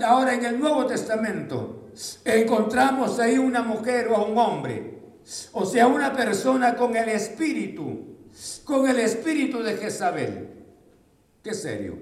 [0.02, 1.90] ahora en el Nuevo Testamento
[2.24, 4.98] encontramos ahí una mujer o un hombre,
[5.52, 8.16] o sea, una persona con el espíritu,
[8.64, 10.48] con el espíritu de Jezabel.
[11.44, 11.96] Qué serio.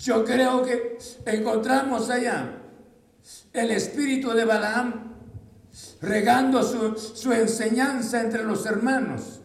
[0.00, 0.96] Yo creo que
[1.26, 2.62] encontramos allá
[3.52, 5.15] el espíritu de Balaam
[6.00, 9.40] regando su, su enseñanza entre los hermanos.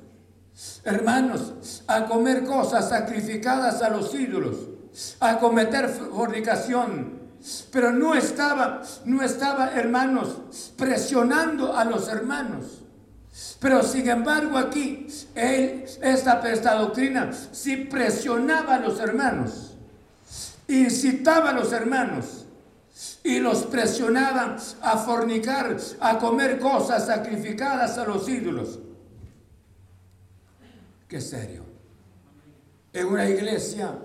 [0.83, 4.71] Hermanos, a comer cosas sacrificadas a los ídolos
[5.19, 7.21] a cometer fornicación.
[7.71, 10.37] Pero no estaba, no estaba, hermanos,
[10.77, 12.83] presionando a los hermanos.
[13.59, 19.75] Pero sin embargo aquí, él, esta, doctrina sí presionaba a los hermanos,
[20.67, 22.45] incitaba a los hermanos
[23.23, 28.79] y los presionaba a fornicar, a comer cosas sacrificadas a los ídolos.
[31.07, 31.65] Qué serio.
[32.93, 33.95] En una iglesia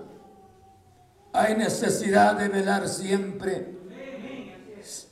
[1.33, 3.77] hay necesidad de velar siempre.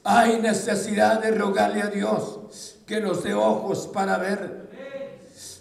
[0.03, 4.65] Hay necesidad de rogarle a Dios que nos dé ojos para ver.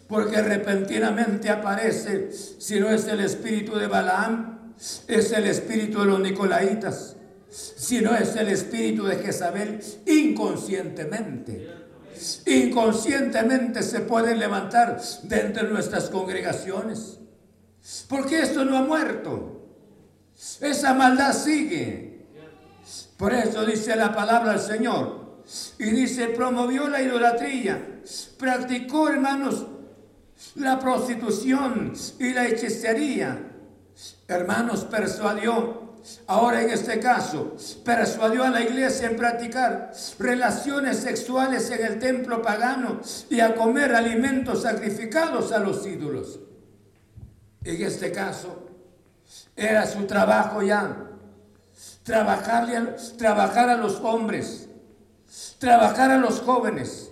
[0.09, 4.75] Porque repentinamente aparece, si no es el espíritu de Balaam,
[5.09, 7.17] es el espíritu de los Nicolaitas.
[7.55, 11.71] Si no es el espíritu de Jezabel, inconscientemente.
[12.47, 17.21] Inconscientemente se pueden levantar dentro de nuestras congregaciones.
[18.09, 19.69] Porque esto no ha muerto.
[20.61, 22.27] Esa maldad sigue.
[23.17, 25.45] Por eso dice la palabra del Señor.
[25.79, 28.01] Y dice, promovió la idolatría.
[28.37, 29.65] Practicó, hermanos,
[30.57, 33.53] la prostitución y la hechicería.
[34.27, 35.84] Hermanos, persuadió
[36.27, 42.43] Ahora en este caso, persuadió a la iglesia en practicar relaciones sexuales en el templo
[42.43, 43.01] pagano
[43.31, 46.41] y a comer alimentos sacrificados a los ídolos.
[47.63, 48.69] En este caso,
[49.57, 51.11] era su trabajo ya.
[52.03, 54.69] Trabajarle, trabajar a los hombres,
[55.59, 57.11] trabajar a los jóvenes,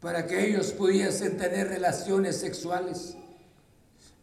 [0.00, 3.16] para que ellos pudiesen tener relaciones sexuales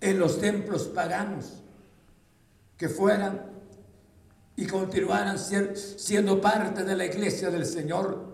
[0.02, 1.62] en los templos paganos,
[2.78, 3.53] que fueran
[4.56, 8.34] y continuaran siendo parte de la iglesia del Señor.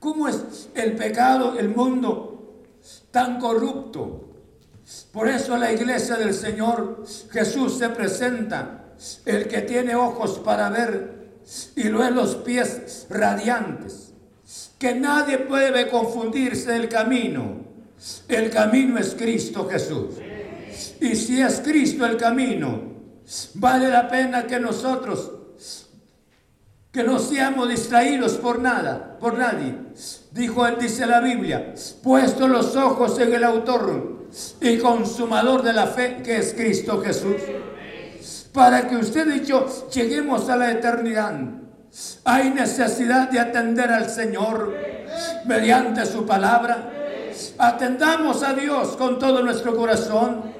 [0.00, 2.62] ¿Cómo es el pecado, el mundo
[3.10, 4.24] tan corrupto?
[5.12, 8.94] Por eso la iglesia del Señor Jesús se presenta,
[9.26, 11.18] el que tiene ojos para ver
[11.76, 14.12] y los pies radiantes,
[14.78, 17.66] que nadie puede confundirse del camino.
[18.28, 20.14] El camino es Cristo Jesús.
[21.00, 22.87] Y si es Cristo el camino,
[23.54, 25.32] vale la pena que nosotros
[26.92, 29.74] que no seamos distraídos por nada, por nadie.
[30.32, 34.26] Dijo él, dice la Biblia, puesto los ojos en el autor
[34.60, 37.36] y consumador de la fe que es Cristo Jesús.
[38.52, 41.34] Para que usted y yo lleguemos a la eternidad,
[42.24, 44.74] hay necesidad de atender al Señor
[45.44, 46.90] mediante su palabra.
[47.58, 50.57] Atendamos a Dios con todo nuestro corazón.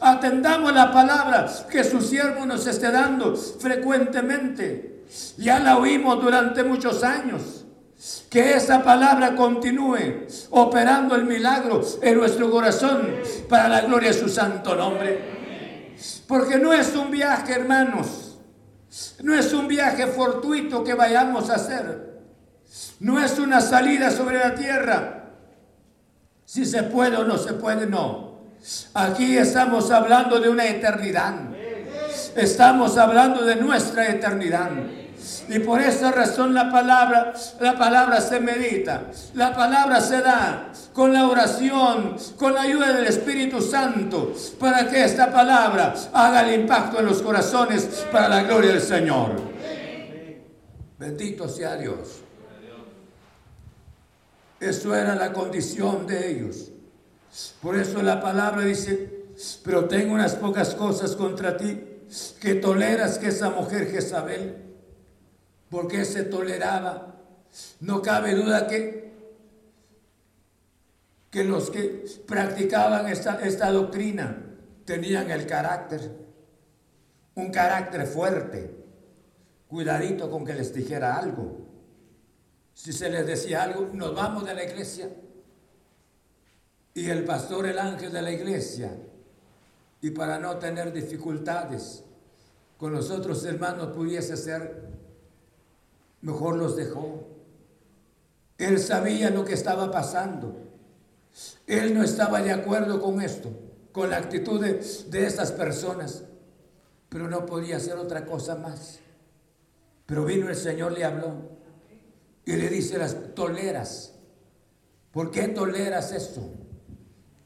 [0.00, 5.04] Atendamos la palabra que su siervo nos esté dando frecuentemente.
[5.36, 7.64] Ya la oímos durante muchos años.
[8.30, 13.08] Que esa palabra continúe operando el milagro en nuestro corazón
[13.48, 15.94] para la gloria de su santo nombre.
[16.28, 18.38] Porque no es un viaje, hermanos.
[19.22, 22.20] No es un viaje fortuito que vayamos a hacer.
[23.00, 25.32] No es una salida sobre la tierra.
[26.44, 28.25] Si se puede o no se puede, no.
[28.94, 31.34] Aquí estamos hablando de una eternidad.
[32.34, 34.70] Estamos hablando de nuestra eternidad.
[35.48, 41.12] Y por esa razón la palabra, la palabra se medita, la palabra se da con
[41.12, 46.98] la oración, con la ayuda del Espíritu Santo, para que esta palabra haga el impacto
[46.98, 49.40] en los corazones para la gloria del Señor.
[50.98, 52.22] Bendito sea Dios.
[54.58, 56.70] Eso era la condición de ellos.
[57.60, 59.26] Por eso la palabra dice,
[59.64, 61.80] pero tengo unas pocas cosas contra ti,
[62.40, 64.66] que toleras que esa mujer Jezabel
[65.70, 67.14] porque se toleraba.
[67.80, 69.12] No cabe duda que,
[71.30, 74.42] que los que practicaban esta, esta doctrina
[74.84, 76.12] tenían el carácter,
[77.34, 78.74] un carácter fuerte.
[79.68, 81.66] Cuidadito con que les dijera algo.
[82.72, 85.08] Si se les decía algo, nos vamos de la iglesia.
[86.96, 88.90] Y el pastor, el ángel de la iglesia,
[90.00, 92.04] y para no tener dificultades
[92.78, 94.88] con los otros hermanos pudiese ser
[96.22, 97.26] mejor los dejó.
[98.56, 100.56] Él sabía lo que estaba pasando.
[101.66, 103.50] Él no estaba de acuerdo con esto,
[103.92, 106.22] con la actitud de, de estas personas,
[107.10, 109.00] pero no podía hacer otra cosa más.
[110.06, 111.34] Pero vino el Señor, le habló
[112.46, 114.14] y le dice, las toleras.
[115.12, 116.40] ¿Por qué toleras esto?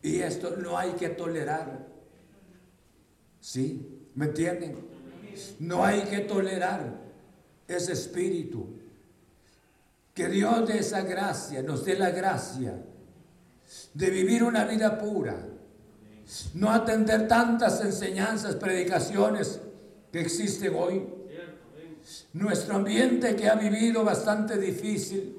[0.02, 1.86] Y esto no hay que tolerar.
[3.40, 4.08] ¿Sí?
[4.14, 4.76] ¿Me entienden?
[5.58, 6.98] No hay que tolerar
[7.66, 8.66] ese espíritu.
[10.14, 12.82] Que Dios de esa gracia, nos dé la gracia
[13.94, 15.36] de vivir una vida pura.
[16.54, 19.60] No atender tantas enseñanzas, predicaciones
[20.12, 21.06] que existen hoy.
[22.32, 25.36] Nuestro ambiente que ha vivido bastante difícil.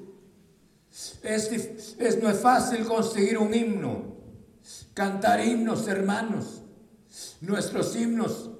[1.22, 1.50] Es,
[1.98, 4.11] es, no es fácil conseguir un himno,
[4.94, 6.62] cantar himnos, hermanos.
[7.40, 8.50] Nuestros himnos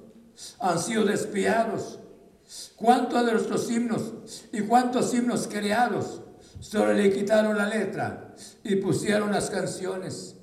[0.59, 1.99] han sido despiados.
[2.75, 6.21] ¿Cuántos de nuestros himnos y cuántos himnos creados
[6.59, 10.35] solo le quitaron la letra y pusieron las canciones?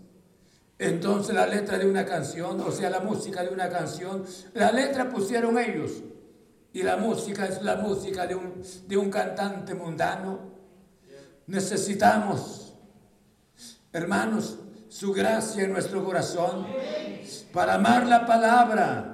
[0.79, 4.25] Entonces la letra de una canción, o sea, la música de una canción,
[4.55, 6.03] la letra pusieron ellos
[6.73, 10.39] y la música es la música de un, de un cantante mundano.
[11.47, 12.73] Necesitamos,
[13.93, 14.57] hermanos,
[14.91, 16.67] su gracia en nuestro corazón
[17.53, 19.11] para amar la palabra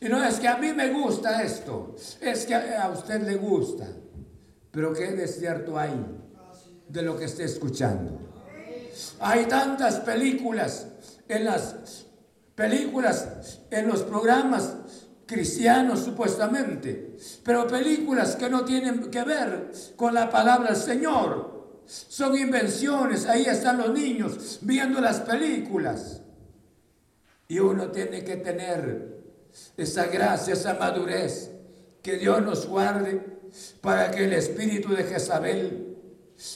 [0.00, 3.86] y no es que a mí me gusta esto, es que a usted le gusta.
[4.70, 5.92] Pero ¿qué desierto hay
[6.88, 8.18] de lo que esté escuchando?
[9.20, 10.86] Hay tantas películas
[11.28, 12.06] en las
[12.54, 14.72] películas, en los programas
[15.26, 21.57] cristianos supuestamente, pero películas que no tienen que ver con la palabra del Señor.
[21.88, 26.20] Son invenciones, ahí están los niños viendo las películas.
[27.48, 29.22] Y uno tiene que tener
[29.74, 31.50] esa gracia, esa madurez,
[32.02, 33.22] que Dios nos guarde
[33.80, 35.96] para que el espíritu de Jezabel,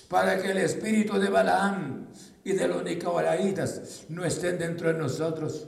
[0.09, 2.09] para que el espíritu de Balaam
[2.45, 5.67] y de los Nicolaitas no estén dentro de nosotros.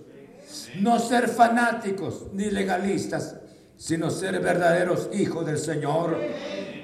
[0.81, 3.37] No ser fanáticos ni legalistas,
[3.79, 6.21] sino ser verdaderos hijos del Señor,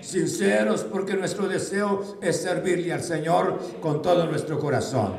[0.02, 5.16] sinceros porque nuestro deseo es servirle al Señor con todo nuestro corazón.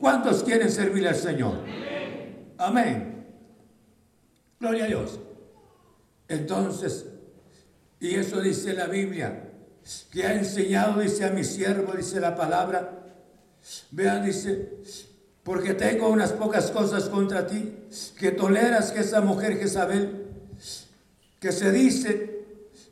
[0.00, 1.58] ¿Cuántos quieren servirle al Señor?
[2.58, 3.26] Amén.
[4.60, 5.20] Gloria a Dios.
[6.28, 7.06] Entonces,
[8.00, 9.44] y eso dice la Biblia,
[10.10, 13.06] que ha enseñado, dice a mi siervo, dice la palabra.
[13.90, 14.70] Vean, dice,
[15.42, 17.74] porque tengo unas pocas cosas contra ti,
[18.18, 20.26] que toleras que esa mujer Jezabel,
[21.40, 22.37] que se dice,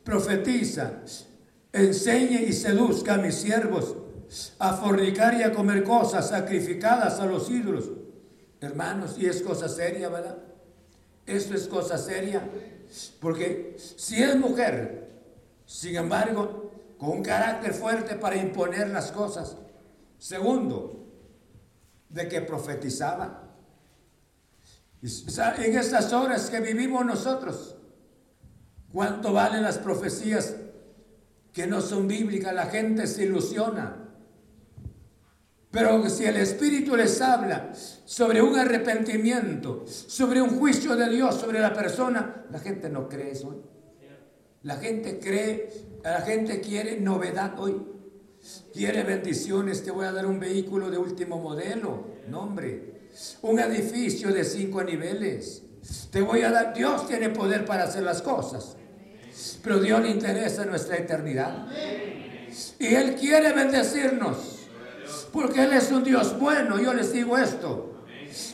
[0.07, 1.03] profetiza,
[1.73, 3.97] enseñe y seduzca a mis siervos
[4.61, 7.91] a fornicar y a comer cosas sacrificadas a los ídolos.
[8.61, 10.39] Hermanos, y es cosa seria, ¿verdad?
[11.27, 12.49] Esto es cosa seria.
[13.21, 15.11] Porque si es mujer,
[15.67, 19.57] sin embargo, con un carácter fuerte para imponer las cosas.
[20.19, 21.05] Segundo,
[22.09, 23.43] de que profetizaba.
[25.03, 27.76] En estas horas que vivimos nosotros,
[28.93, 30.57] ¿cuánto valen las profecías
[31.53, 32.55] que no son bíblicas?
[32.55, 34.07] La gente se ilusiona.
[35.71, 41.61] Pero si el Espíritu les habla sobre un arrepentimiento, sobre un juicio de Dios sobre
[41.61, 43.63] la persona, la gente no cree eso.
[44.63, 45.71] La gente cree,
[46.03, 47.77] la gente quiere novedad hoy.
[48.73, 52.07] Quiere bendiciones, te voy a dar un vehículo de último modelo.
[52.29, 53.11] No, hombre.
[53.43, 55.63] Un edificio de cinco niveles.
[56.11, 58.77] Te voy a dar, Dios tiene poder para hacer las cosas.
[59.63, 61.67] Pero Dios le interesa nuestra eternidad.
[62.79, 64.69] Y Él quiere bendecirnos.
[65.33, 67.97] Porque Él es un Dios bueno, yo les digo esto.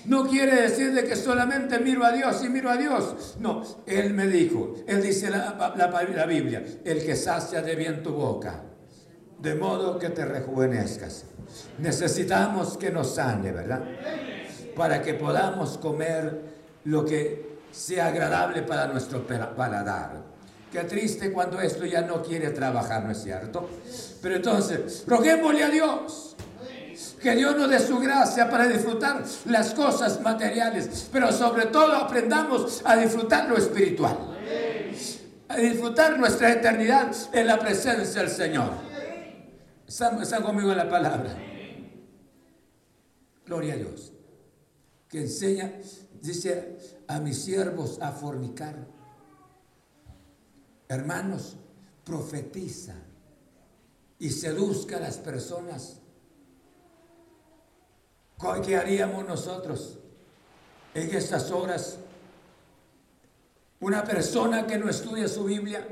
[0.04, 3.36] No quiere decir de que solamente miro a Dios y miro a Dios.
[3.40, 8.12] No, Él me dijo, Él dice la, la, Biblia, el que sacia de bien tu
[8.12, 8.62] boca,
[9.38, 11.24] de modo que te rejuvenezcas.
[11.78, 13.82] Necesitamos que nos sane, ¿verdad?
[14.76, 16.51] Para que podamos comer
[16.84, 20.22] lo que sea agradable para nuestro paladar.
[20.70, 23.68] Qué triste cuando esto ya no quiere trabajar, ¿no es cierto?
[24.22, 26.36] Pero entonces, roguémosle a Dios
[27.22, 32.82] que Dios nos dé su gracia para disfrutar las cosas materiales, pero sobre todo aprendamos
[32.84, 34.16] a disfrutar lo espiritual.
[35.48, 38.72] A disfrutar nuestra eternidad en la presencia del Señor.
[39.86, 41.36] Están, conmigo en la palabra.
[43.44, 44.12] Gloria a Dios.
[45.08, 45.70] Que enseña,
[46.22, 48.86] dice a mis siervos a fornicar.
[50.88, 51.56] Hermanos,
[52.04, 52.94] profetiza
[54.18, 56.02] y seduzca a las personas
[58.64, 59.98] ¿Qué haríamos nosotros
[60.94, 61.98] en estas horas?
[63.80, 65.86] Una persona que no estudia su Biblia,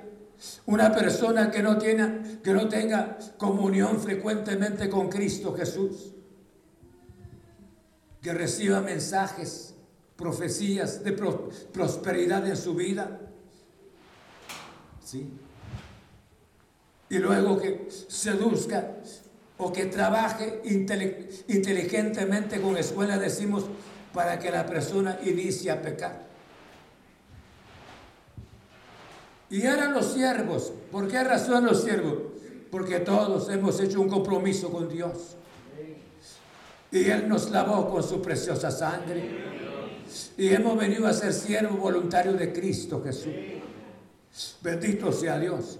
[0.66, 6.12] una persona que no, tiene, que no tenga comunión frecuentemente con Cristo Jesús,
[8.20, 9.69] que reciba mensajes,
[10.20, 11.12] profecías de
[11.72, 13.18] prosperidad en su vida.
[15.02, 15.32] ¿Sí?
[17.08, 18.98] Y luego que seduzca
[19.58, 20.62] o que trabaje
[21.48, 23.64] inteligentemente con escuela, decimos,
[24.14, 26.28] para que la persona inicie a pecar.
[29.48, 30.72] Y eran los siervos.
[30.92, 32.18] ¿Por qué razón los siervos?
[32.70, 35.36] Porque todos hemos hecho un compromiso con Dios.
[36.92, 39.59] Y Él nos lavó con su preciosa sangre.
[40.36, 43.32] Y hemos venido a ser siervos voluntarios de Cristo Jesús.
[44.62, 45.78] Bendito sea Dios.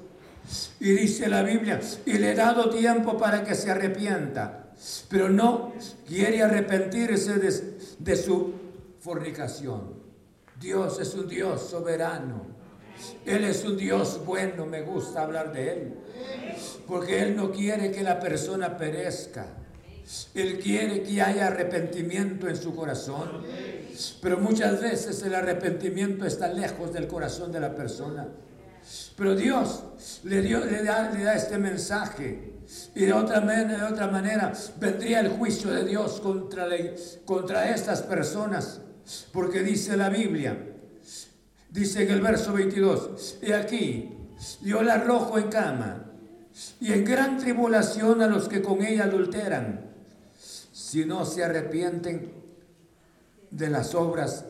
[0.81, 4.73] Y dice la Biblia, y le he dado tiempo para que se arrepienta,
[5.09, 5.73] pero no
[6.07, 7.39] quiere arrepentirse
[7.99, 8.53] de, su
[9.01, 10.01] fornicación.
[10.59, 12.47] Dios es un Dios soberano.
[13.25, 15.95] Él es un Dios bueno, me gusta hablar de Él.
[16.87, 19.47] Porque Él no quiere que la persona perezca.
[20.35, 23.43] Él quiere que haya arrepentimiento en su corazón.
[24.21, 28.29] Pero muchas veces el arrepentimiento está lejos del corazón de la persona.
[29.17, 29.85] Pero Dios
[30.25, 32.55] le, dio, le, da, este mensaje.
[32.95, 36.67] Y de otra, de otra manera vendría el juicio de Dios contra,
[37.25, 38.81] contra estas personas.
[39.33, 40.57] Porque dice la Biblia,
[41.71, 44.17] dice en el verso 22, y aquí
[44.63, 46.07] yo la arrojo en cama
[46.81, 49.91] y en gran tribulación a los que con ella adulteran,
[50.73, 52.40] si no se arrepienten
[53.51, 54.45] de las obras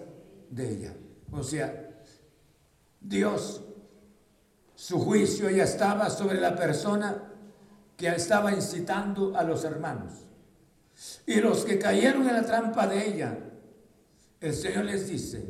[0.50, 0.94] de ella.
[1.32, 2.02] O sea,
[3.00, 3.62] Dios
[4.80, 7.14] su juicio ya estaba sobre la persona
[7.98, 10.14] que estaba incitando a los hermanos.
[11.26, 13.38] Y los que cayeron en la trampa de ella,
[14.40, 15.44] el Señor les dice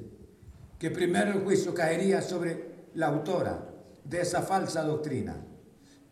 [0.81, 3.68] que primero el juicio caería sobre la autora
[4.02, 5.36] de esa falsa doctrina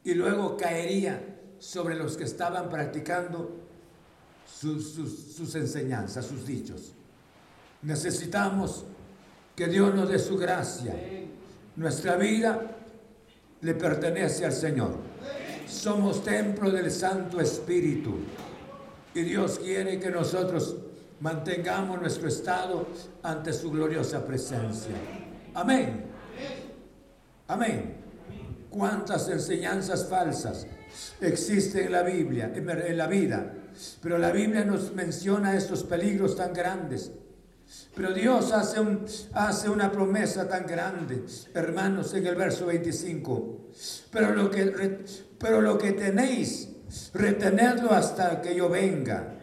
[0.05, 3.51] y luego caería sobre los que estaban practicando
[4.47, 6.95] sus, enseñanzas, sus dichos.
[7.83, 8.85] Necesitamos
[9.55, 10.95] que Dios nos dé su gracia.
[11.77, 12.61] Nuestra vida
[13.61, 14.97] le pertenece al Señor.
[15.69, 18.15] Somos templo del Santo Espíritu.
[19.15, 20.77] Y Dios quiere que nosotros
[21.21, 22.87] mantengamos nuestro estado
[23.23, 24.95] ante su gloriosa presencia.
[25.55, 26.05] Amén.
[27.49, 27.97] Amén.
[28.71, 30.67] ¿Cuántas enseñanzas falsas
[31.21, 33.55] existen en la Biblia, en la vida?
[34.03, 37.11] Pero la Biblia nos menciona estos peligros tan grandes.
[37.95, 38.81] Pero Dios hace,
[39.33, 43.71] hace una promesa tan grande, hermanos, en el verso 25.
[44.11, 45.05] Pero lo que,
[45.39, 46.69] pero lo que tenéis,
[47.13, 49.35] retenedlo hasta que yo venga.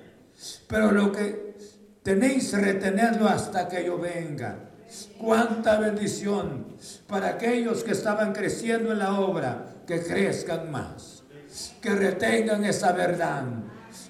[0.67, 1.55] Pero lo que
[2.01, 4.71] tenéis, retenerlo hasta que yo venga.
[5.17, 6.67] Cuánta bendición
[7.07, 11.23] para aquellos que estaban creciendo en la obra, que crezcan más,
[11.81, 13.43] que retengan esa verdad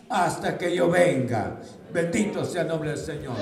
[0.10, 1.60] hasta que yo venga.
[1.94, 3.38] Bendito sea el nombre del Señor.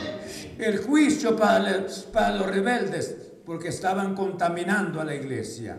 [0.58, 3.16] El juicio para, los rebeldes,
[3.46, 5.78] porque estaban contaminando a la iglesia.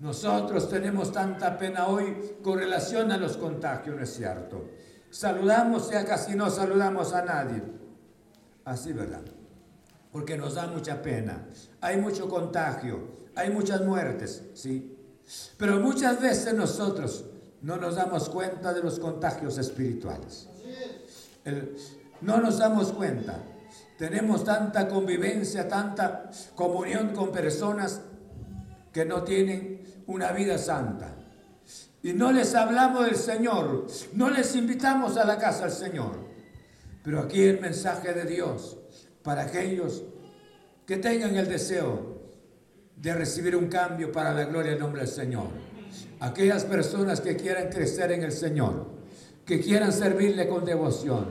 [0.00, 4.70] Nosotros tenemos tanta pena hoy con relación a los contagios, ¿no es cierto?
[5.10, 7.62] Saludamos y casi no saludamos a nadie.
[8.64, 9.22] Así, ¿verdad?
[10.10, 11.46] Porque nos da mucha pena.
[11.80, 14.96] Hay mucho contagio, hay muchas muertes, ¿sí?
[15.56, 17.29] Pero muchas veces nosotros
[17.62, 20.48] no nos damos cuenta de los contagios espirituales.
[22.20, 23.38] no nos damos cuenta.
[23.98, 28.00] Tenemos tanta convivencia, tanta comunión con personas
[28.92, 31.14] que no tienen una vida santa.
[32.02, 36.30] Y no les hablamos del Señor, no les invitamos a la casa del Señor.
[37.02, 38.78] Pero aquí el mensaje de Dios
[39.22, 40.02] para aquellos
[40.86, 42.20] que tengan el deseo
[42.96, 45.69] de recibir un cambio para la gloria del nombre del Señor.
[46.20, 48.86] Aquellas personas que quieran crecer en el Señor,
[49.44, 51.26] que quieran servirle con devoción,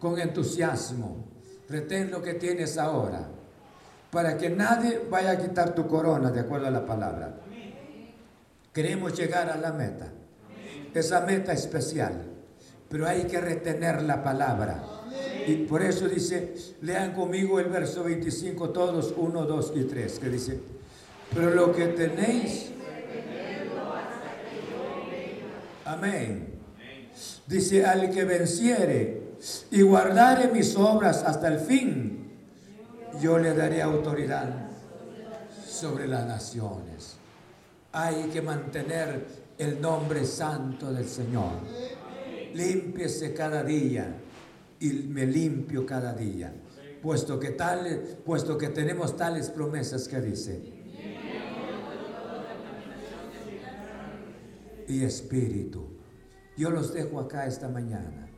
[0.00, 1.24] con entusiasmo,
[1.68, 3.28] retén lo que tienes ahora,
[4.10, 7.34] para que nadie vaya a quitar tu corona, de acuerdo a la palabra.
[8.72, 10.12] Queremos llegar a la meta,
[10.94, 12.24] esa meta especial,
[12.88, 14.82] pero hay que retener la palabra.
[15.46, 20.28] Y por eso dice, lean conmigo el verso 25 todos, 1, 2 y 3, que
[20.28, 20.60] dice,
[21.34, 22.72] pero lo que tenéis...
[25.86, 26.48] Amén.
[27.46, 29.22] Dice, al que venciere
[29.70, 32.28] y guardare mis obras hasta el fin,
[33.20, 34.68] yo le daré autoridad
[35.64, 37.16] sobre las naciones.
[37.92, 39.26] Hay que mantener
[39.58, 41.52] el nombre santo del Señor.
[42.52, 44.12] Límpiese cada día
[44.80, 46.52] y me limpio cada día,
[47.00, 47.50] puesto que,
[48.24, 50.75] puesto que tenemos tales promesas que dice.
[54.88, 55.84] Y Espíritu.
[56.56, 58.28] Yo los dejo acá esta mañana.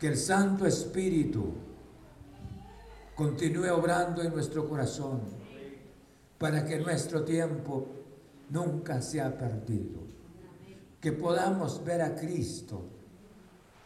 [0.00, 1.52] Que el Santo Espíritu
[3.14, 5.20] continúe obrando en nuestro corazón
[6.38, 7.86] para que nuestro tiempo
[8.50, 10.00] nunca sea perdido.
[11.00, 12.82] Que podamos ver a Cristo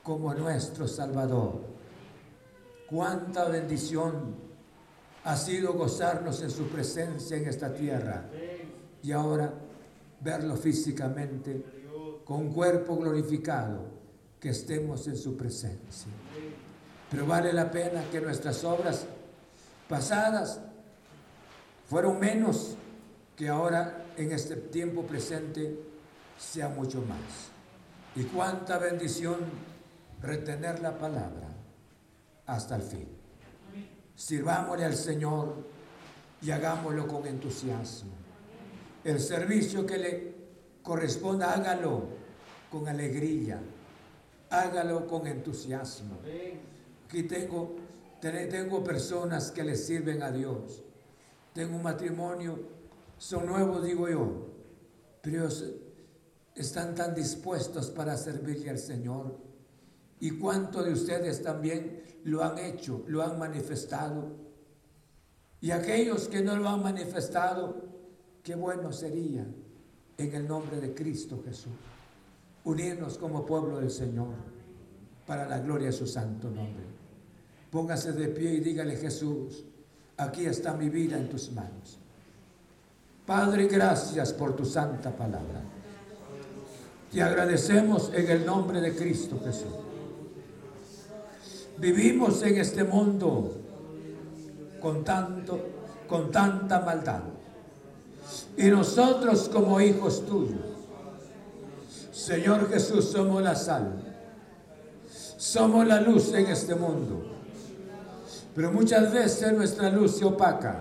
[0.03, 1.61] como nuestro Salvador.
[2.89, 4.35] Cuánta bendición
[5.25, 8.25] ha sido gozarnos en su presencia en esta tierra
[9.03, 9.53] y ahora
[10.21, 11.78] verlo físicamente
[12.29, 13.87] con cuerpo glorificado,
[14.39, 16.13] que estemos en su presencia.
[17.11, 19.07] Pero vale la pena que nuestras obras
[19.89, 20.61] pasadas
[21.89, 22.77] fueron menos
[23.35, 25.81] que ahora en este tiempo presente
[26.39, 27.49] sea mucho más.
[28.15, 29.39] Y cuánta bendición
[30.21, 31.49] retener la palabra
[32.45, 33.09] hasta el fin.
[34.15, 35.65] Sirvámosle al Señor
[36.43, 38.13] y hagámoslo con entusiasmo.
[39.03, 40.35] El servicio que le
[40.83, 42.18] corresponda, hágalo
[42.71, 43.61] con alegría,
[44.51, 46.19] hágalo con entusiasmo.
[47.07, 47.77] Aquí tengo,
[48.21, 50.83] tengo personas que le sirven a Dios.
[51.55, 52.59] Tengo un matrimonio,
[53.19, 54.47] son nuevos, digo yo,
[55.23, 55.49] pero
[56.55, 59.49] están tan dispuestos para servirle al Señor
[60.21, 64.33] ¿Y cuántos de ustedes también lo han hecho, lo han manifestado?
[65.61, 67.83] Y aquellos que no lo han manifestado,
[68.43, 69.47] qué bueno sería
[70.17, 71.73] en el nombre de Cristo Jesús
[72.65, 74.35] unirnos como pueblo del Señor
[75.27, 76.85] para la gloria de su santo nombre.
[77.71, 79.65] Póngase de pie y dígale Jesús,
[80.17, 81.99] aquí está mi vida en tus manos.
[83.27, 85.61] Padre, gracias por tu santa palabra.
[87.13, 89.73] Te agradecemos en el nombre de Cristo Jesús.
[91.79, 93.55] Vivimos en este mundo
[94.81, 95.61] con tanto,
[96.09, 97.23] con tanta maldad.
[98.57, 100.68] Y nosotros como hijos tuyos,
[102.19, 103.93] Señor Jesús, somos la sal.
[105.37, 107.25] Somos la luz en este mundo.
[108.55, 110.81] Pero muchas veces nuestra luz se opaca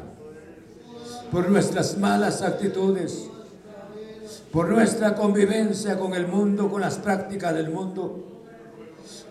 [1.31, 3.29] por nuestras malas actitudes,
[4.51, 8.27] por nuestra convivencia con el mundo, con las prácticas del mundo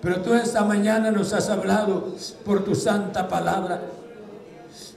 [0.06, 2.14] pero tú esta mañana nos has hablado
[2.44, 3.80] por tu santa palabra.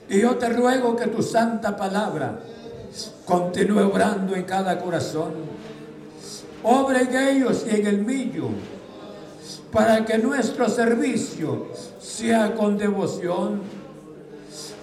[0.08, 2.38] Y yo te ruego que tu santa palabra
[3.24, 5.32] continúe obrando en cada corazón.
[6.62, 8.48] Obra en ellos en el mío,
[9.72, 11.68] para que nuestro servicio
[12.00, 13.62] sea con devoción,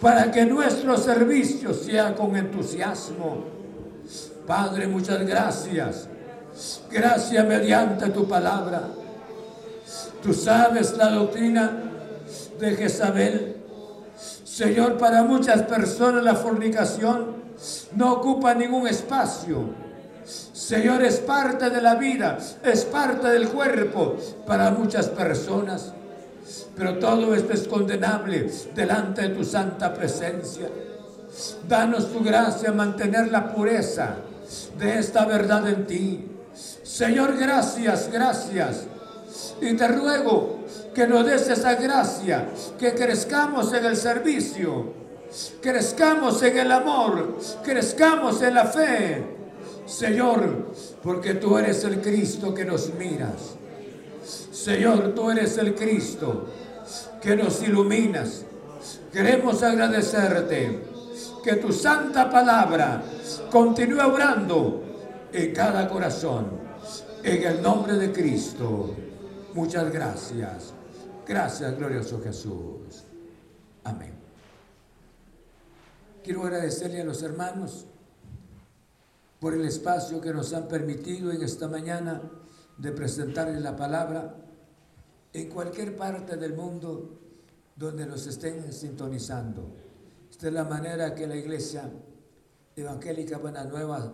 [0.02, 3.44] para que nuestro servicio sea con entusiasmo.
[4.46, 6.08] Padre, muchas gracias.
[6.90, 8.88] Gracias mediante tu palabra.
[10.24, 11.84] Tú sabes la doctrina
[12.60, 13.58] de Jezabel.
[14.44, 17.36] Señor, para muchas personas la fornicación
[17.96, 19.87] no ocupa ningún espacio.
[20.28, 25.94] Señor, es parte de la vida, es parte del cuerpo para muchas personas.
[26.76, 30.68] Pero todo esto es condenable delante de tu santa presencia.
[31.68, 34.16] Danos tu gracia mantener la pureza
[34.78, 36.32] de esta verdad en ti.
[36.84, 38.84] Señor, gracias, gracias.
[39.62, 40.60] Y te ruego
[40.94, 44.94] que nos des esa gracia, que crezcamos en el servicio,
[45.62, 49.37] crezcamos en el amor, crezcamos en la fe.
[49.88, 53.56] Señor, porque tú eres el Cristo que nos miras.
[54.52, 56.48] Señor, tú eres el Cristo
[57.22, 58.44] que nos iluminas.
[59.12, 60.84] Queremos agradecerte
[61.44, 63.02] que tu santa palabra
[63.50, 64.84] continúe obrando
[65.32, 66.68] en cada corazón.
[67.24, 68.94] En el nombre de Cristo.
[69.54, 70.74] Muchas gracias.
[71.26, 73.06] Gracias, glorioso Jesús.
[73.84, 74.14] Amén.
[76.24, 77.86] Quiero agradecerle a los hermanos
[79.40, 82.22] por el espacio que nos han permitido en esta mañana
[82.78, 84.36] de presentarles la palabra
[85.34, 87.20] en cualquier parte del mundo
[87.76, 89.76] donde nos estén sintonizando.
[90.30, 91.90] Esta es la manera que la iglesia
[92.76, 94.14] evangélica Buena Nueva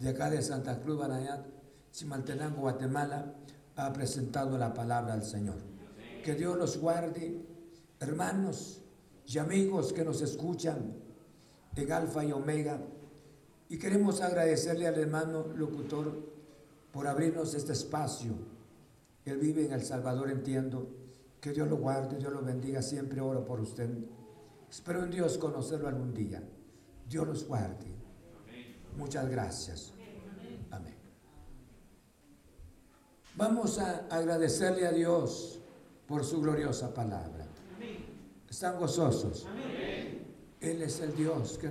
[0.00, 1.46] de acá de Santa Cruz, Banayat,
[1.92, 3.34] Chimaltenango, Guatemala,
[3.76, 5.56] ha presentado la palabra al Señor.
[6.24, 7.40] Que Dios los guarde,
[8.00, 8.80] hermanos
[9.26, 10.94] y amigos que nos escuchan
[11.76, 12.78] en Alfa y Omega.
[13.72, 16.12] Y queremos agradecerle al hermano locutor
[16.92, 18.34] por abrirnos este espacio.
[19.24, 20.90] Él vive en El Salvador, entiendo.
[21.40, 22.82] Que Dios lo guarde, Dios lo bendiga.
[22.82, 23.88] Siempre oro por usted.
[24.70, 26.42] Espero en Dios conocerlo algún día.
[27.08, 27.86] Dios los guarde.
[28.98, 29.94] Muchas gracias.
[30.70, 30.96] Amén.
[33.36, 35.60] Vamos a agradecerle a Dios
[36.06, 37.46] por su gloriosa palabra.
[38.50, 39.46] ¿Están gozosos?
[40.60, 41.70] Él es el Dios que